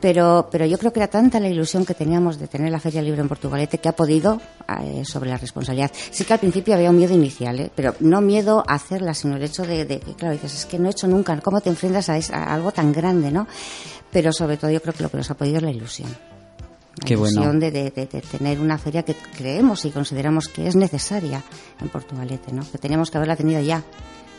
[0.00, 2.98] Pero, pero yo creo que era tanta la ilusión que teníamos de tener la Feria
[3.00, 4.40] del Libro en Portugalete que ha podido
[4.80, 5.92] eh, sobre la responsabilidad.
[6.10, 7.70] Sí que al principio había un miedo inicial, ¿eh?
[7.74, 10.78] pero no miedo a hacerla, sino el hecho de, de que, claro, dices, es que
[10.80, 13.46] no he hecho nunca, ¿cómo te enfrentas a, es- a algo tan grande, ¿no?
[14.10, 16.08] Pero sobre todo yo creo que lo que nos ha podido es la ilusión.
[17.00, 17.32] La Qué bueno.
[17.32, 21.42] ilusión de, de- de- de tener una feria que creemos y consideramos que es necesaria
[21.80, 22.62] en Portugalete, ¿no?
[22.70, 23.82] Que teníamos que haberla tenido ya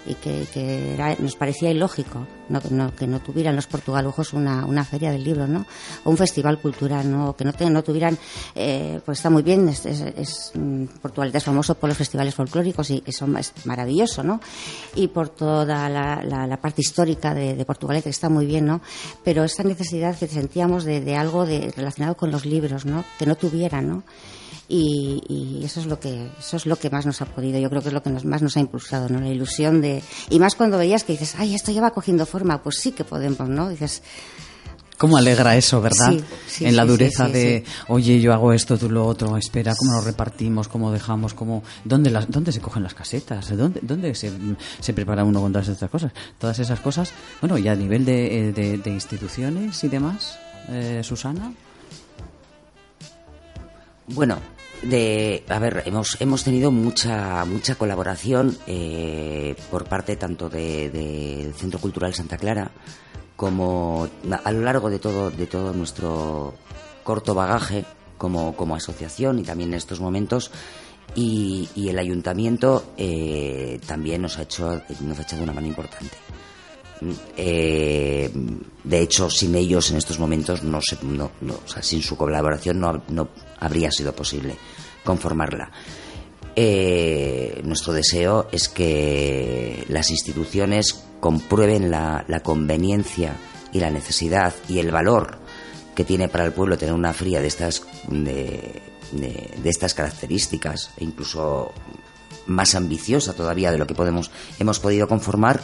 [0.06, 4.66] y que, que era- nos parecía ilógico no, no- que no tuvieran los portugalujos una,
[4.66, 5.66] una feria del libro, ¿no?
[6.04, 7.36] O un festival cultural, ¿no?
[7.36, 8.18] Que no, te- no tuvieran,
[8.54, 12.36] eh, pues está muy bien, es, es- es, mm, Portugalete es famoso por los festivales
[12.36, 14.41] folclóricos y eso es maravilloso, ¿no?
[14.95, 18.82] Y por toda la, la- parte histórica de, de Portugalete que está muy bien, ¿no?
[19.24, 23.04] Pero esa necesidad que sentíamos de, de algo de, relacionado con los libros, ¿no?
[23.18, 24.04] Que no tuvieran, ¿no?
[24.68, 27.70] Y, y eso es lo que eso es lo que más nos ha podido yo
[27.70, 30.39] creo que es lo que nos, más nos ha impulsado no la ilusión de y
[30.39, 33.47] más cuando veías que dices ay esto ya va cogiendo forma pues sí que podemos
[33.49, 34.01] no dices
[34.95, 36.12] ¿Cómo alegra eso, verdad?
[36.12, 39.74] Sí, sí, en la dureza sí, de, oye, yo hago esto, tú lo otro, espera,
[39.76, 40.70] ¿cómo lo repartimos?
[40.70, 41.34] ¿Cómo dejamos?
[41.34, 43.49] ¿Cómo, dónde, las, ¿Dónde se cogen las casetas?
[43.58, 44.32] ¿Dónde, dónde se,
[44.80, 46.14] se prepara uno con todas estas cosas?
[46.38, 50.38] Todas esas cosas, bueno, y a nivel de, eh, de- de instituciones y demás,
[50.70, 51.51] eh, Susana.
[54.08, 54.38] Bueno,
[54.82, 61.54] de, a ver, hemos, hemos tenido mucha, mucha colaboración eh, por parte tanto de- del
[61.54, 62.72] Centro Cultural Santa Clara
[63.36, 64.08] como
[64.43, 66.54] a lo largo de todo, de todo nuestro
[67.04, 67.86] corto bagaje
[68.18, 70.51] como, como asociación y también en estos momentos.
[71.16, 76.16] Y, y el ayuntamiento eh, también nos ha hecho nos ha echado una mano importante.
[77.38, 78.32] Eh,
[78.84, 81.32] de hecho, sin ellos en estos momentos, no, se, no,
[81.82, 83.30] sin su colaboración no,
[83.60, 84.56] habría sido posible
[85.04, 85.72] conformarla.
[86.56, 93.36] Eh, nuestro deseo es que las instituciones comprueben la, conveniencia
[93.72, 95.39] y la necesidad y el valor
[95.95, 98.82] que tiene para el pueblo tener una fría de estas de-
[99.12, 101.72] de estas características e incluso
[102.47, 105.62] más ambiciosa todavía de lo que podemos hemos podido conformar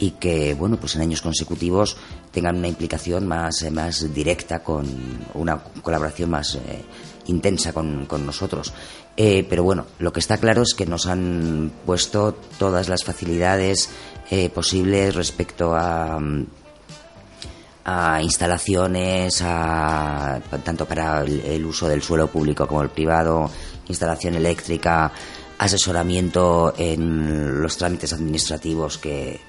[0.00, 1.96] y que bueno pues en años consecutivos
[2.32, 4.88] tengan una implicación más eh, más directa con
[5.34, 6.82] una colaboración más eh,
[7.26, 8.72] intensa con, con nosotros.
[9.16, 13.90] Eh, pero bueno lo que está claro es que nos han puesto todas las facilidades
[14.30, 16.18] eh, posibles respecto a
[17.82, 23.50] a instalaciones, a, tanto para el uso del suelo público como el privado,
[23.88, 25.10] instalación eléctrica,
[25.58, 29.40] asesoramiento en los trámites administrativos que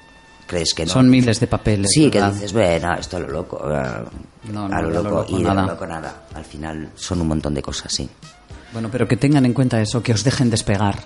[0.52, 0.92] crees que no.
[0.92, 1.90] Son miles de papeles.
[1.92, 2.34] Sí, que ¿verdad?
[2.34, 4.04] dices, bueno, esto a lo loco, a,
[4.52, 5.62] No, no, lo a lo loco, loco y nada.
[5.62, 6.22] a lo loco nada.
[6.34, 8.08] Al final son un montón de cosas, sí.
[8.72, 10.96] Bueno, pero que tengan en cuenta eso, que os dejen despegar.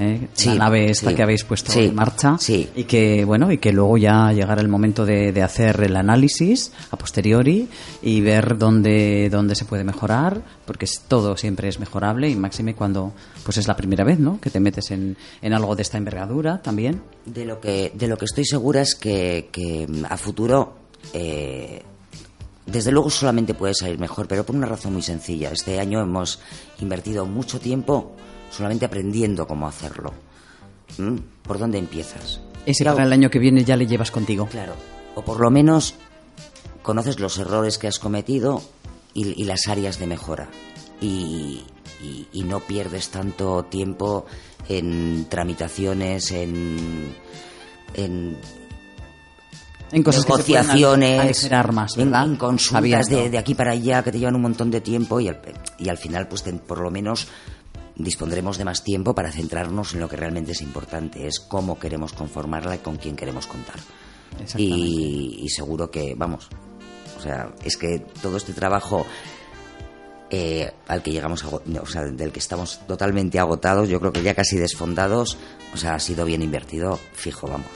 [0.00, 0.28] ¿Eh?
[0.32, 1.16] Sí, la nave esta sí.
[1.16, 2.68] que habéis puesto Sí, en marcha sí.
[2.74, 6.72] y que bueno y que luego ya llegará el momento de, de hacer el análisis
[6.90, 7.68] a posteriori
[8.02, 12.74] y ver dónde dónde se puede mejorar porque es- todo siempre es mejorable y máxime
[12.74, 13.12] cuando
[13.44, 16.62] pues es la primera vez no que te metes en, en algo de esta envergadura
[16.62, 20.74] también De lo que, de lo que estoy segura es que, que, a futuro,
[21.12, 21.82] eh,
[22.66, 25.50] desde luego solamente puede salir mejor, pero por una razón muy sencilla.
[25.50, 26.38] Este año hemos
[26.80, 28.12] invertido mucho tiempo
[28.50, 30.12] solamente aprendiendo cómo hacerlo.
[30.98, 31.16] ¿Mm?
[31.42, 32.40] ¿Por dónde empiezas?
[32.66, 34.74] ese Claro, para el año que viene ya le llevas contigo Claro.
[35.14, 35.94] O por lo menos
[36.82, 38.62] conoces los errores que has cometido
[39.14, 40.48] y, y las áreas de mejora.
[41.00, 41.62] Y,
[42.02, 44.26] y- y no pierdes tanto tiempo
[44.68, 47.14] en tramitaciones, en,
[47.94, 48.36] en
[49.92, 54.42] en cosas negociaciones, más en, consultas de, de aquí para allá que te llevan un
[54.42, 55.40] montón de tiempo y al,
[55.78, 57.26] y al final pues por lo menos
[57.96, 62.12] dispondremos de más tiempo para centrarnos en lo que realmente es importante, es cómo queremos
[62.12, 63.76] conformarla y con quién queremos contar.
[64.56, 66.48] Y, y seguro que, vamos,
[67.18, 69.04] o sea, es que todo este trabajo
[70.30, 74.22] eh, al que llegamos, ago- o sea, del que estamos totalmente agotados, yo creo que
[74.22, 75.36] ya casi desfondados,
[75.74, 77.66] o sea, ha sido bien invertido, fijo, vamos.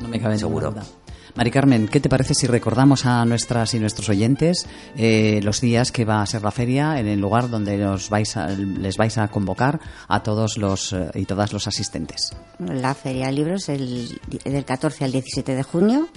[0.00, 0.70] No me cabe ninguna Seguro.
[0.70, 0.86] duda.
[1.34, 4.66] Mari Carmen, ¿qué te parece si recordamos a nuestras y nuestros oyentes
[4.96, 8.36] eh, los días que va a ser la feria en el lugar donde los vais
[8.36, 12.32] a- les vais a convocar a todos los eh, y todas los asistentes?
[12.58, 16.08] La Feria de Libros el, del 14 al 17 de junio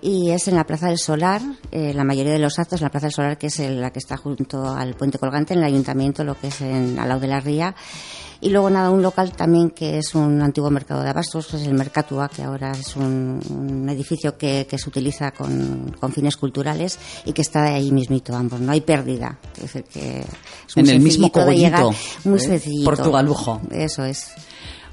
[0.00, 2.90] y es en la Plaza del Solar, eh, la mayoría de los actos en la
[2.90, 6.24] Plaza del Solar, que es la que está junto al Puente Colgante, en el Ayuntamiento,
[6.24, 7.74] lo que es en, al lado de la Ría.
[8.42, 11.62] Y luego nada, un local también que es un antiguo mercado de abastos, que es
[11.62, 16.36] el Mercatua, que ahora es un, un edificio que, que se utiliza con, con fines
[16.36, 19.38] culturales y que está ahí mismito ambos, no hay pérdida.
[19.54, 22.42] Es decir, que es muy En el mismo sencillito de llegar, cogollito, muy ¿eh?
[22.42, 22.84] sencillito.
[22.84, 23.60] Portugalujo.
[23.70, 24.32] Eso es.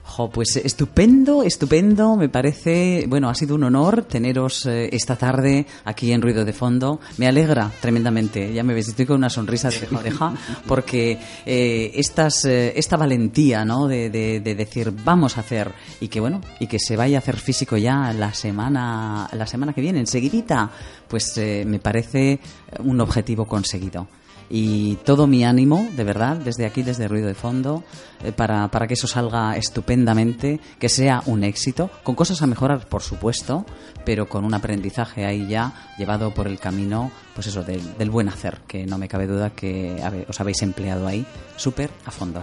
[0.09, 5.67] Jo, pues estupendo, estupendo, me parece, bueno, ha sido un honor teneros eh, esta tarde
[5.85, 6.99] aquí en Ruido de Fondo.
[7.17, 10.33] Me alegra tremendamente, ya me ves, estoy con una sonrisa de oreja a oreja,
[10.67, 16.07] porque eh, estas, eh, esta valentía, ¿no?, de, de- de decir, vamos a hacer, y
[16.07, 19.81] que bueno, y que se vaya a hacer físico ya la semana, la semana que
[19.81, 20.71] viene, enseguidita,
[21.07, 22.39] pues eh, me parece
[22.83, 24.07] un objetivo conseguido
[24.49, 27.83] y todo mi ánimo, de verdad, desde aquí, desde Ruido de Fondo,
[28.23, 32.87] eh, para, para que eso salga estupendamente, que sea un éxito, con cosas a mejorar,
[32.87, 33.65] por supuesto,
[34.05, 38.27] pero con un aprendizaje ahí ya llevado por el camino, pues eso, del, del buen
[38.27, 41.25] hacer, que no me cabe duda que os habéis empleado ahí
[41.55, 42.41] súper a fondo.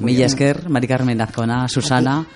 [0.00, 2.26] Esker, Mari Carmen Azcona, Susana,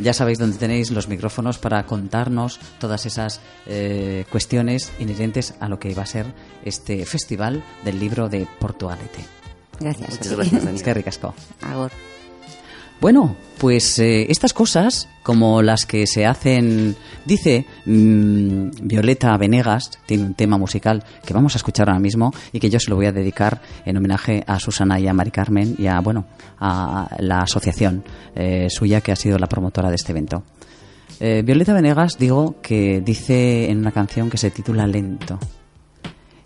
[0.00, 5.78] ya sabéis dónde tenéis los micrófonos para contarnos todas esas eh, cuestiones inherentes a lo
[5.78, 6.26] que va a ser
[6.64, 9.24] este festival del libro de Portugalete.
[9.80, 10.10] Gracias.
[10.10, 10.64] Muchas gracias.
[10.74, 11.34] Es que ricasco.
[11.62, 11.90] Agur.
[13.00, 20.24] Bueno, pues eh, estas cosas, como las que se hacen, dice mm, Violeta Venegas, tiene
[20.24, 23.06] un tema musical que vamos a escuchar ahora mismo y que yo se lo voy
[23.06, 26.24] a dedicar en homenaje a Susana y a Mari Carmen y a, bueno,
[26.58, 28.02] a la asociación
[28.34, 30.42] eh, suya que ha sido la promotora de este evento.
[31.20, 35.38] Eh, Violeta Venegas, digo, que dice en una canción que se titula Lento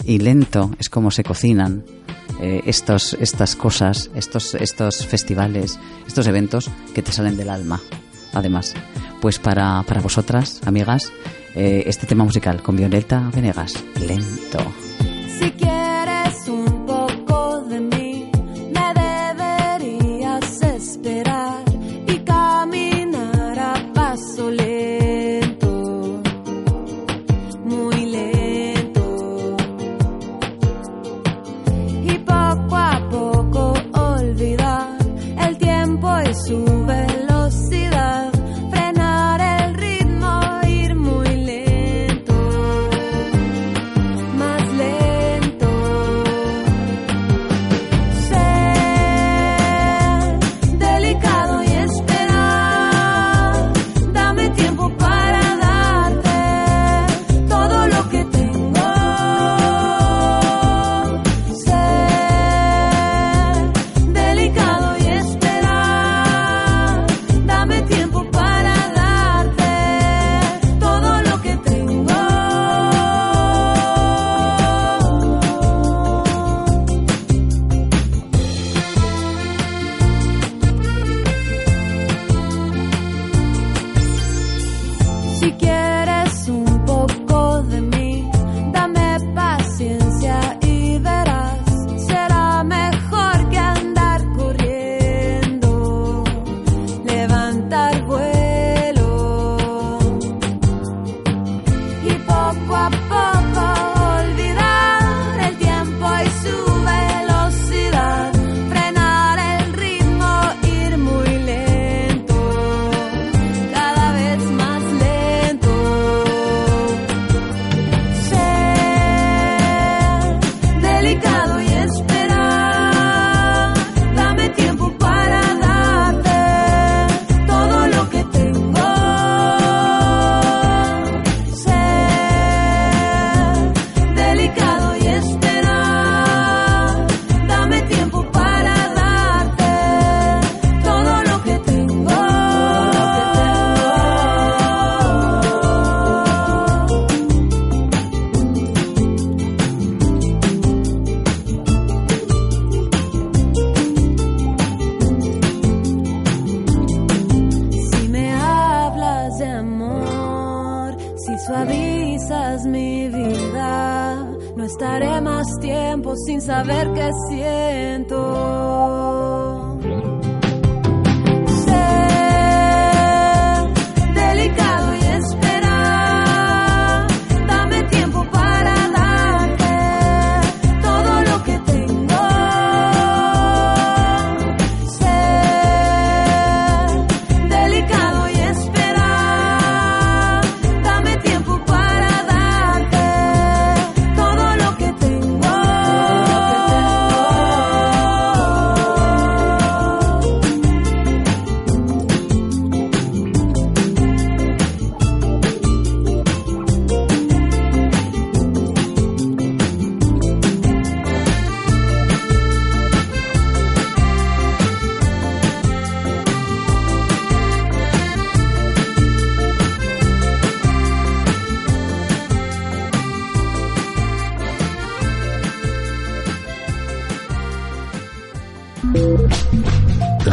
[0.04, 1.84] y lento es como se cocinan
[2.40, 7.80] eh, estos, estas cosas, estos, estos festivales, estos eventos que te salen del alma.
[8.32, 8.74] Además,
[9.20, 11.12] pues para, para vosotras, amigas,
[11.54, 14.58] eh, este tema musical con Violeta Venegas, lento.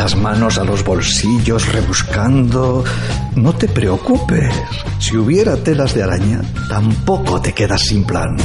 [0.08, 2.82] Las manos a los bolsillos rebuscando.
[3.36, 4.56] No te preocupes.
[5.00, 8.38] Si hubiera telas de araña, tampoco te quedas sin plan.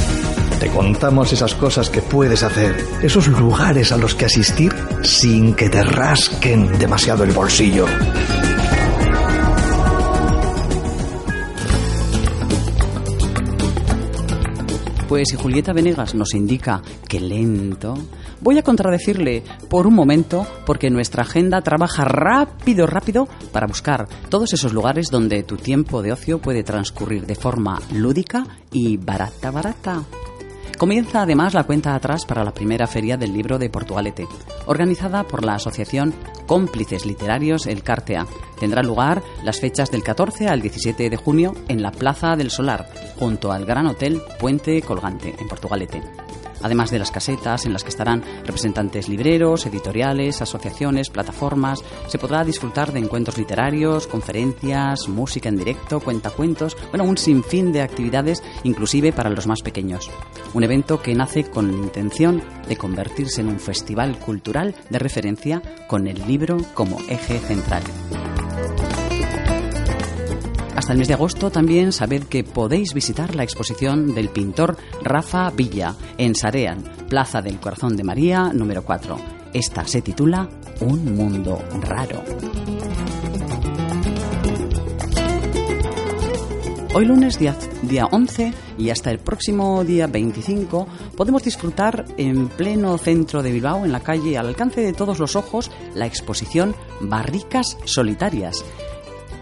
[0.59, 5.69] Te contamos esas cosas que puedes hacer, esos lugares a los que asistir sin que
[5.69, 7.85] te rasquen demasiado el bolsillo.
[15.07, 17.95] Pues si Julieta Venegas nos indica que lento,
[18.43, 24.53] voy a contradecirle por un momento porque nuestra agenda trabaja rápido, rápido para buscar todos
[24.53, 30.03] esos lugares donde tu tiempo de ocio puede transcurrir de forma lúdica y barata, barata.
[30.77, 34.27] Comienza además la cuenta atrás para la primera feria del libro de Portugalete,
[34.65, 36.13] organizada por la asociación
[36.45, 38.25] Cómplices Literarios El Cártea.
[38.59, 42.89] Tendrá lugar las fechas del 14 al 17 de junio en la Plaza del Solar,
[43.17, 46.01] junto al Gran Hotel Puente Colgante, en Portugalete.
[46.63, 52.43] Además de las casetas en las que estarán representantes libreros, editoriales, asociaciones, plataformas, se podrá
[52.43, 59.11] disfrutar de encuentros literarios, conferencias, música en directo, cuentacuentos, bueno, un sinfín de actividades, inclusive
[59.11, 60.09] para los más pequeños.
[60.53, 65.61] Un evento que nace con la intención de convertirse en un festival cultural de referencia
[65.87, 67.83] con el libro como eje central.
[70.83, 75.49] Hasta el mes de agosto también sabed que podéis visitar la exposición del pintor Rafa
[75.49, 79.17] Villa en Sarean, Plaza del Corazón de María, número 4.
[79.53, 80.49] Esta se titula
[80.81, 82.21] Un mundo raro.
[86.93, 92.97] Hoy lunes día, día 11 y hasta el próximo día 25 podemos disfrutar en pleno
[92.97, 97.77] centro de Bilbao, en la calle al alcance de todos los ojos, la exposición Barricas
[97.85, 98.65] Solitarias.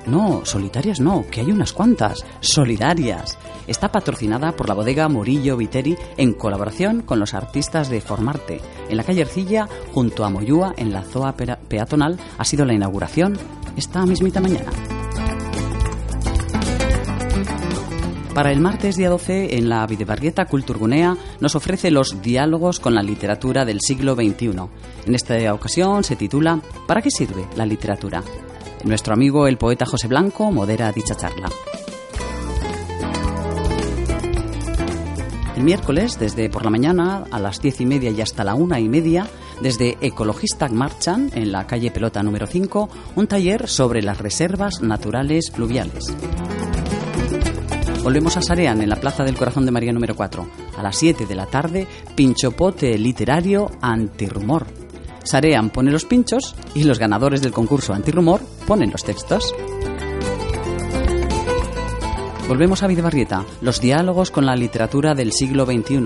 [0.06, 3.38] No, solitarias no, que hay unas cuantas, solidarias.
[3.68, 8.62] Está patrocinada por la bodega Murillo Viteri en colaboración con los artistas de Formarte.
[8.89, 13.38] En la calle Ercilla, junto a Moyúa, en la zoa peatonal, ha sido la inauguración
[13.78, 14.72] esta mismita mañana.
[18.34, 23.04] Para el martes día 12, en la Videbarrieta Culturgunea, nos ofrece los diálogos con la
[23.04, 24.54] literatura del siglo XXI.
[25.06, 28.24] En esta ocasión se titula ¿Para qué sirve la literatura?
[28.84, 31.49] Nuestro amigo el poeta José Blanco modera dicha charla.
[35.55, 38.79] El miércoles, desde por la mañana a las diez y media y hasta la una
[38.79, 39.27] y media,
[39.61, 45.51] desde Ecologista Marchan, en la calle Pelota número 5, un taller sobre las reservas naturales
[45.51, 46.11] fluviales.
[48.03, 50.47] Volvemos a Sarean, en la Plaza del Corazón de María número 4.
[50.75, 54.80] A las 7 de la tarde, pinchopote literario antirrumor.
[55.24, 59.53] Sarean pone los pinchos y los ganadores del concurso antirrumor ponen los textos.
[62.47, 66.01] Volvemos a Videbarrieta, los diálogos con la literatura del siglo XXI,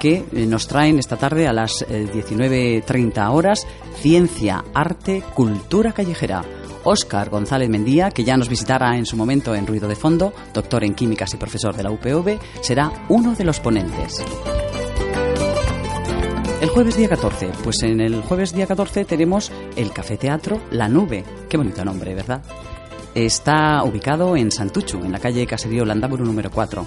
[0.00, 3.66] que eh, nos traen esta tarde a las eh, 19.30 horas
[4.00, 6.42] Ciencia, Arte, Cultura Callejera.
[6.82, 10.84] Óscar González Mendía, que ya nos visitará en su momento en Ruido de Fondo, doctor
[10.84, 14.24] en Químicas y profesor de la UPV, será uno de los ponentes.
[16.66, 20.88] El jueves día 14, pues en el jueves día 14 tenemos el Café Teatro La
[20.88, 21.24] Nube.
[21.48, 22.42] Qué bonito nombre, ¿verdad?
[23.14, 26.84] Está ubicado en Santuchu, en la calle Caserío Landaburu número 4.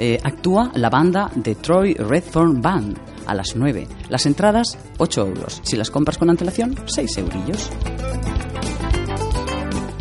[0.00, 3.86] Eh, actúa la banda de Troy Redford Band a las 9.
[4.08, 5.60] Las entradas, 8 euros.
[5.62, 7.70] Si las compras con antelación, 6 eurillos.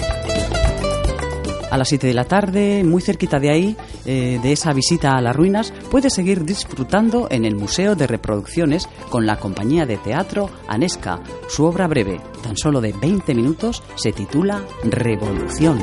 [1.70, 5.20] A las 7 de la tarde, muy cerquita de ahí, eh, de esa visita a
[5.20, 10.50] las ruinas, puedes seguir disfrutando en el Museo de Reproducciones con la compañía de teatro
[10.66, 11.20] Anesca.
[11.48, 15.80] Su obra breve, tan solo de 20 minutos, se titula Revolución.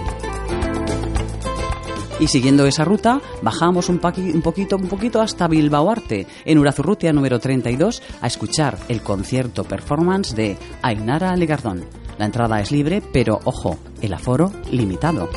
[2.19, 7.39] Y siguiendo esa ruta, bajamos un, poquito, un poquito hasta Bilbao Arte, en Urazurrutia número
[7.39, 11.85] 32, a escuchar el concierto performance de Ainara Legardón.
[12.17, 15.29] La entrada es libre, pero ojo, el aforo limitado.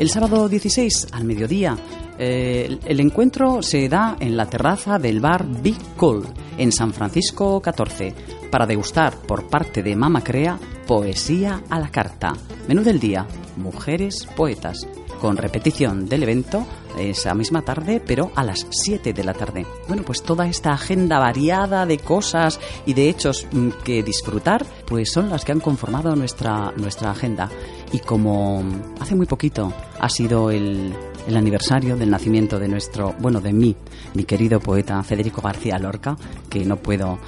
[0.00, 1.76] El sábado 16 al mediodía,
[2.18, 6.26] eh, el- encuentro se da en la terraza del bar Big Cool,
[6.58, 8.14] en San Francisco 14,
[8.50, 12.32] para degustar por parte de Mama Crea poesía a la carta.
[12.66, 13.26] Menú del día,
[13.58, 14.88] mujeres poetas,
[15.20, 16.66] con repetición del evento
[16.98, 19.66] esa misma tarde, pero a las 7 de la tarde.
[19.86, 25.12] Bueno, pues toda esta agenda variada de cosas y de hechos mm, que disfrutar, pues
[25.12, 27.48] son las que han conformado nuestra, nuestra agenda.
[27.92, 28.64] Y como
[29.00, 30.92] hace muy poquito ha sido el,
[31.26, 33.76] el aniversario del nacimiento de nuestro, bueno, de mí,
[34.14, 36.16] mi querido poeta Federico García Lorca,
[36.48, 37.18] que no puedo,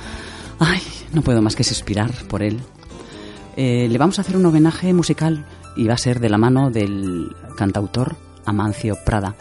[0.59, 0.81] ay,
[1.13, 2.61] no puedo más que suspirar por él.
[3.57, 5.45] Eh, le vamos a hacer un homenaje musical
[5.77, 9.35] y va a ser de la mano del cantautor Amancio Prada,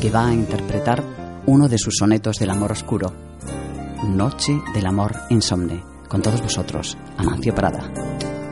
[0.00, 1.02] que va a interpretar
[1.46, 3.12] uno de sus sonetos del amor oscuro,
[4.04, 5.84] Noche del amor insomne.
[6.08, 7.90] Con todos vosotros, Amancio Prada.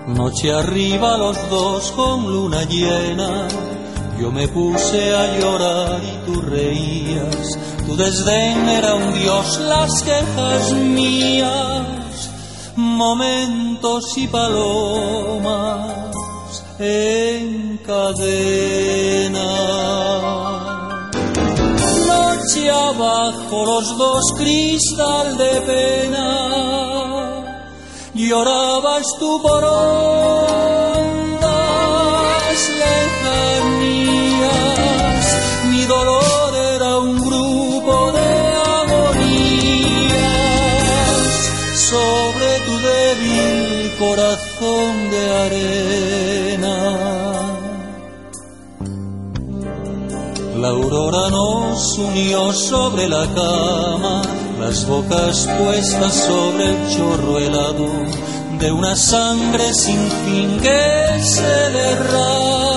[0.07, 3.49] Noche arriba los dos con luna llena.
[4.21, 7.59] Yo me puse a llorar y tú reías.
[7.87, 12.31] Tu desdén era un dios, las quejas mías.
[12.77, 16.18] Momentos y palomas
[16.79, 19.49] en cadena.
[22.07, 26.79] Noche abajo los dos cristal de pena
[28.29, 29.89] llorabas tú por ondas
[32.83, 34.17] lejanías.
[35.71, 38.29] Mi dolor era un grupo de
[38.83, 40.09] agonías
[41.91, 43.48] sobre tu débil
[43.99, 46.77] corazón de arena.
[50.57, 54.23] La aurora nos unió sobre la cama,
[54.61, 57.87] las bocas puestas sobre el chorro helado
[58.59, 62.68] de una sangre sin fin que se derrama.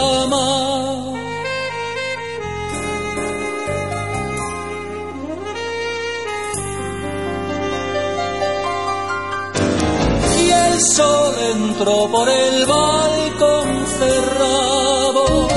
[11.52, 15.48] Entró por el balcón cerrado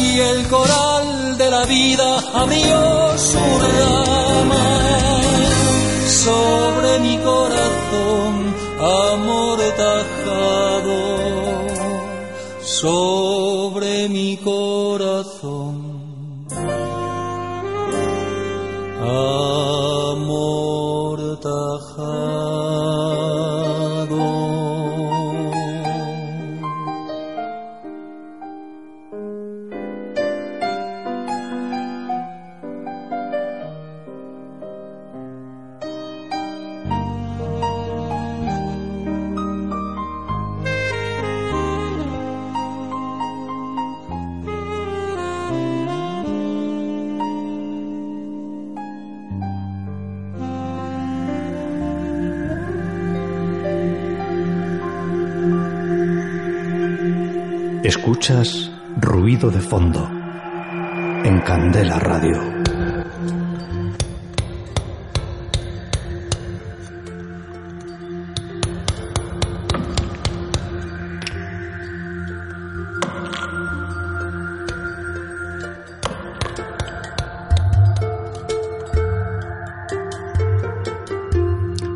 [0.00, 4.64] y el coral de la vida abrió su rama.
[6.24, 10.22] Sobre mi corazón amortajado
[12.82, 15.91] sobre mi corazón
[58.22, 58.70] Escuchas
[59.00, 60.08] ruido de fondo
[61.24, 62.40] en Candela Radio.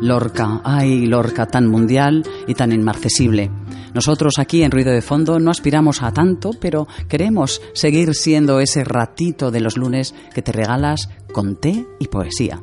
[0.01, 3.49] Lorca, ay Lorca, tan mundial y tan inmarcesible.
[3.97, 8.83] Nosotros aquí en Ruido de Fondo no aspiramos a tanto, pero queremos seguir siendo ese
[8.83, 12.61] ratito de los lunes que te regalas con té y poesía.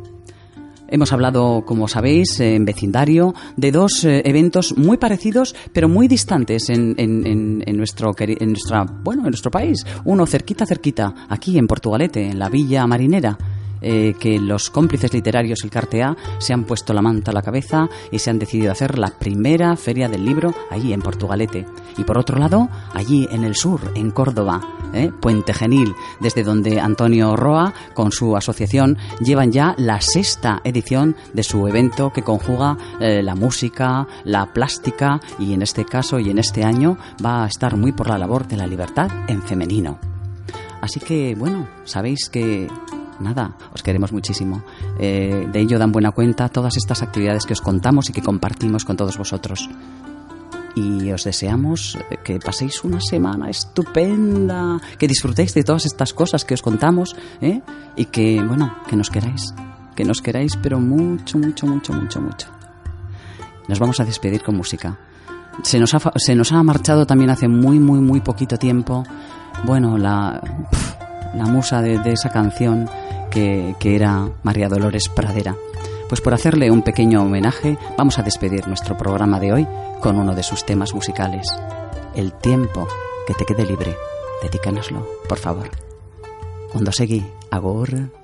[0.86, 6.68] Hemos hablado, como sabéis, en vecindario, de dos eh, eventos muy parecidos, pero muy distantes
[6.70, 9.84] en, en- en- en nuestro, nuestra, bueno, en nuestro país.
[10.04, 13.36] Uno cerquita, cerquita, aquí en Portugalete, en la Villa Marinera,
[13.80, 17.88] eh, que los cómplices literarios, el Cartea, se han puesto la manta a la cabeza
[18.10, 21.66] y se han decidido hacer la primera feria del libro allí en Portugalete.
[21.96, 24.60] Y por otro lado, allí en el sur, en Córdoba,
[24.92, 25.10] ¿eh?
[25.20, 31.42] Puente Genil, desde donde Antonio Roa, con su asociación, llevan ya la sexta edición de
[31.42, 36.38] su evento que conjuga eh, la música, la plástica y en este caso y en
[36.38, 39.98] este año va a estar muy por la labor de la libertad en femenino.
[40.80, 42.68] Así que, bueno, sabéis que
[43.20, 44.62] nada, os queremos muchísimo.
[44.98, 48.84] Eh, de ello dan buena cuenta todas estas actividades que os contamos y que compartimos
[48.84, 49.68] con todos vosotros.
[50.76, 56.54] Y os deseamos que paséis una semana estupenda, que disfrutéis de todas estas cosas que
[56.54, 57.62] os contamos, ¿eh?
[57.94, 59.54] y que, bueno, que nos queráis,
[59.94, 62.48] que nos queráis, pero mucho, mucho, mucho, mucho, mucho.
[63.68, 64.98] Nos vamos a despedir con música.
[65.62, 69.04] Se nos ha, se nos ha marchado también hace muy, muy, muy poquito tiempo,
[69.64, 70.42] bueno, la,
[71.36, 72.88] la musa de esa canción
[73.34, 75.56] que, era María Dolores Pradera.
[76.08, 79.66] Pues por hacerle un pequeño homenaje, vamos a despedir nuestro programa de hoy
[80.00, 81.48] con uno de sus temas musicales.
[82.14, 82.86] El tiempo
[83.26, 83.96] que te quede libre,
[84.42, 85.70] dedícanoslo, por favor.
[86.72, 88.23] Cuando seguí, agor.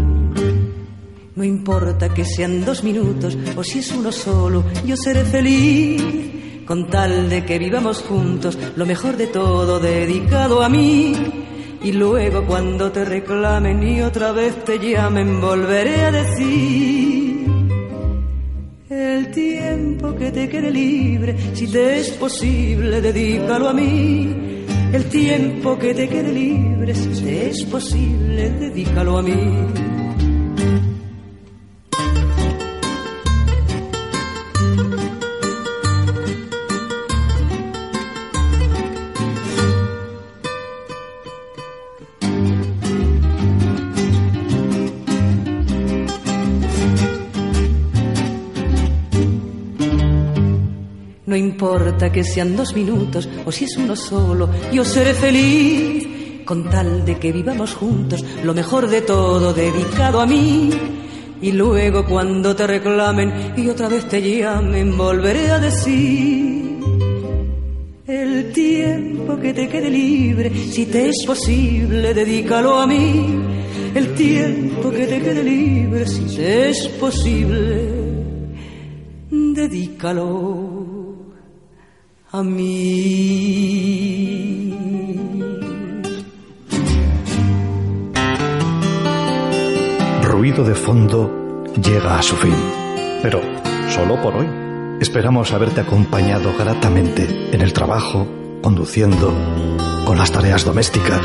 [1.33, 6.03] No importa que sean dos minutos o si es uno solo, yo seré feliz.
[6.65, 11.13] Con tal de que vivamos juntos, lo mejor de todo dedicado a mí.
[11.83, 17.45] Y luego cuando te reclamen y otra vez te llamen, volveré a decir.
[18.89, 24.65] El tiempo que te quede libre, si te es posible, dedícalo a mí.
[24.91, 29.90] El tiempo que te quede libre, si te es posible, dedícalo a mí.
[51.61, 57.05] Importa que sean dos minutos o si es uno solo, yo seré feliz con tal
[57.05, 60.71] de que vivamos juntos lo mejor de todo dedicado a mí.
[61.39, 66.79] Y luego cuando te reclamen y otra vez te llamen, volveré a decir
[68.07, 73.39] el tiempo que te quede libre, si te es posible, dedícalo a mí.
[73.93, 77.87] El tiempo que te quede libre, si te es posible,
[79.29, 80.80] dedícalo
[82.31, 83.93] a mí.
[90.23, 92.55] Ruido de fondo llega a su fin,
[93.21, 93.41] pero
[93.89, 94.47] solo por hoy.
[95.01, 98.27] Esperamos haberte acompañado gratamente en el trabajo,
[98.61, 99.33] conduciendo,
[100.05, 101.21] con las tareas domésticas.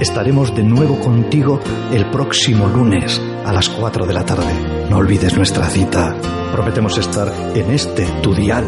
[0.00, 1.60] Estaremos de nuevo contigo
[1.92, 4.86] el próximo lunes a las 4 de la tarde.
[4.88, 6.14] No olvides nuestra cita.
[6.52, 8.64] Prometemos estar en este tu dial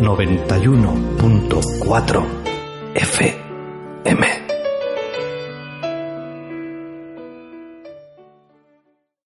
[0.00, 2.24] 91.4
[2.94, 4.37] FM.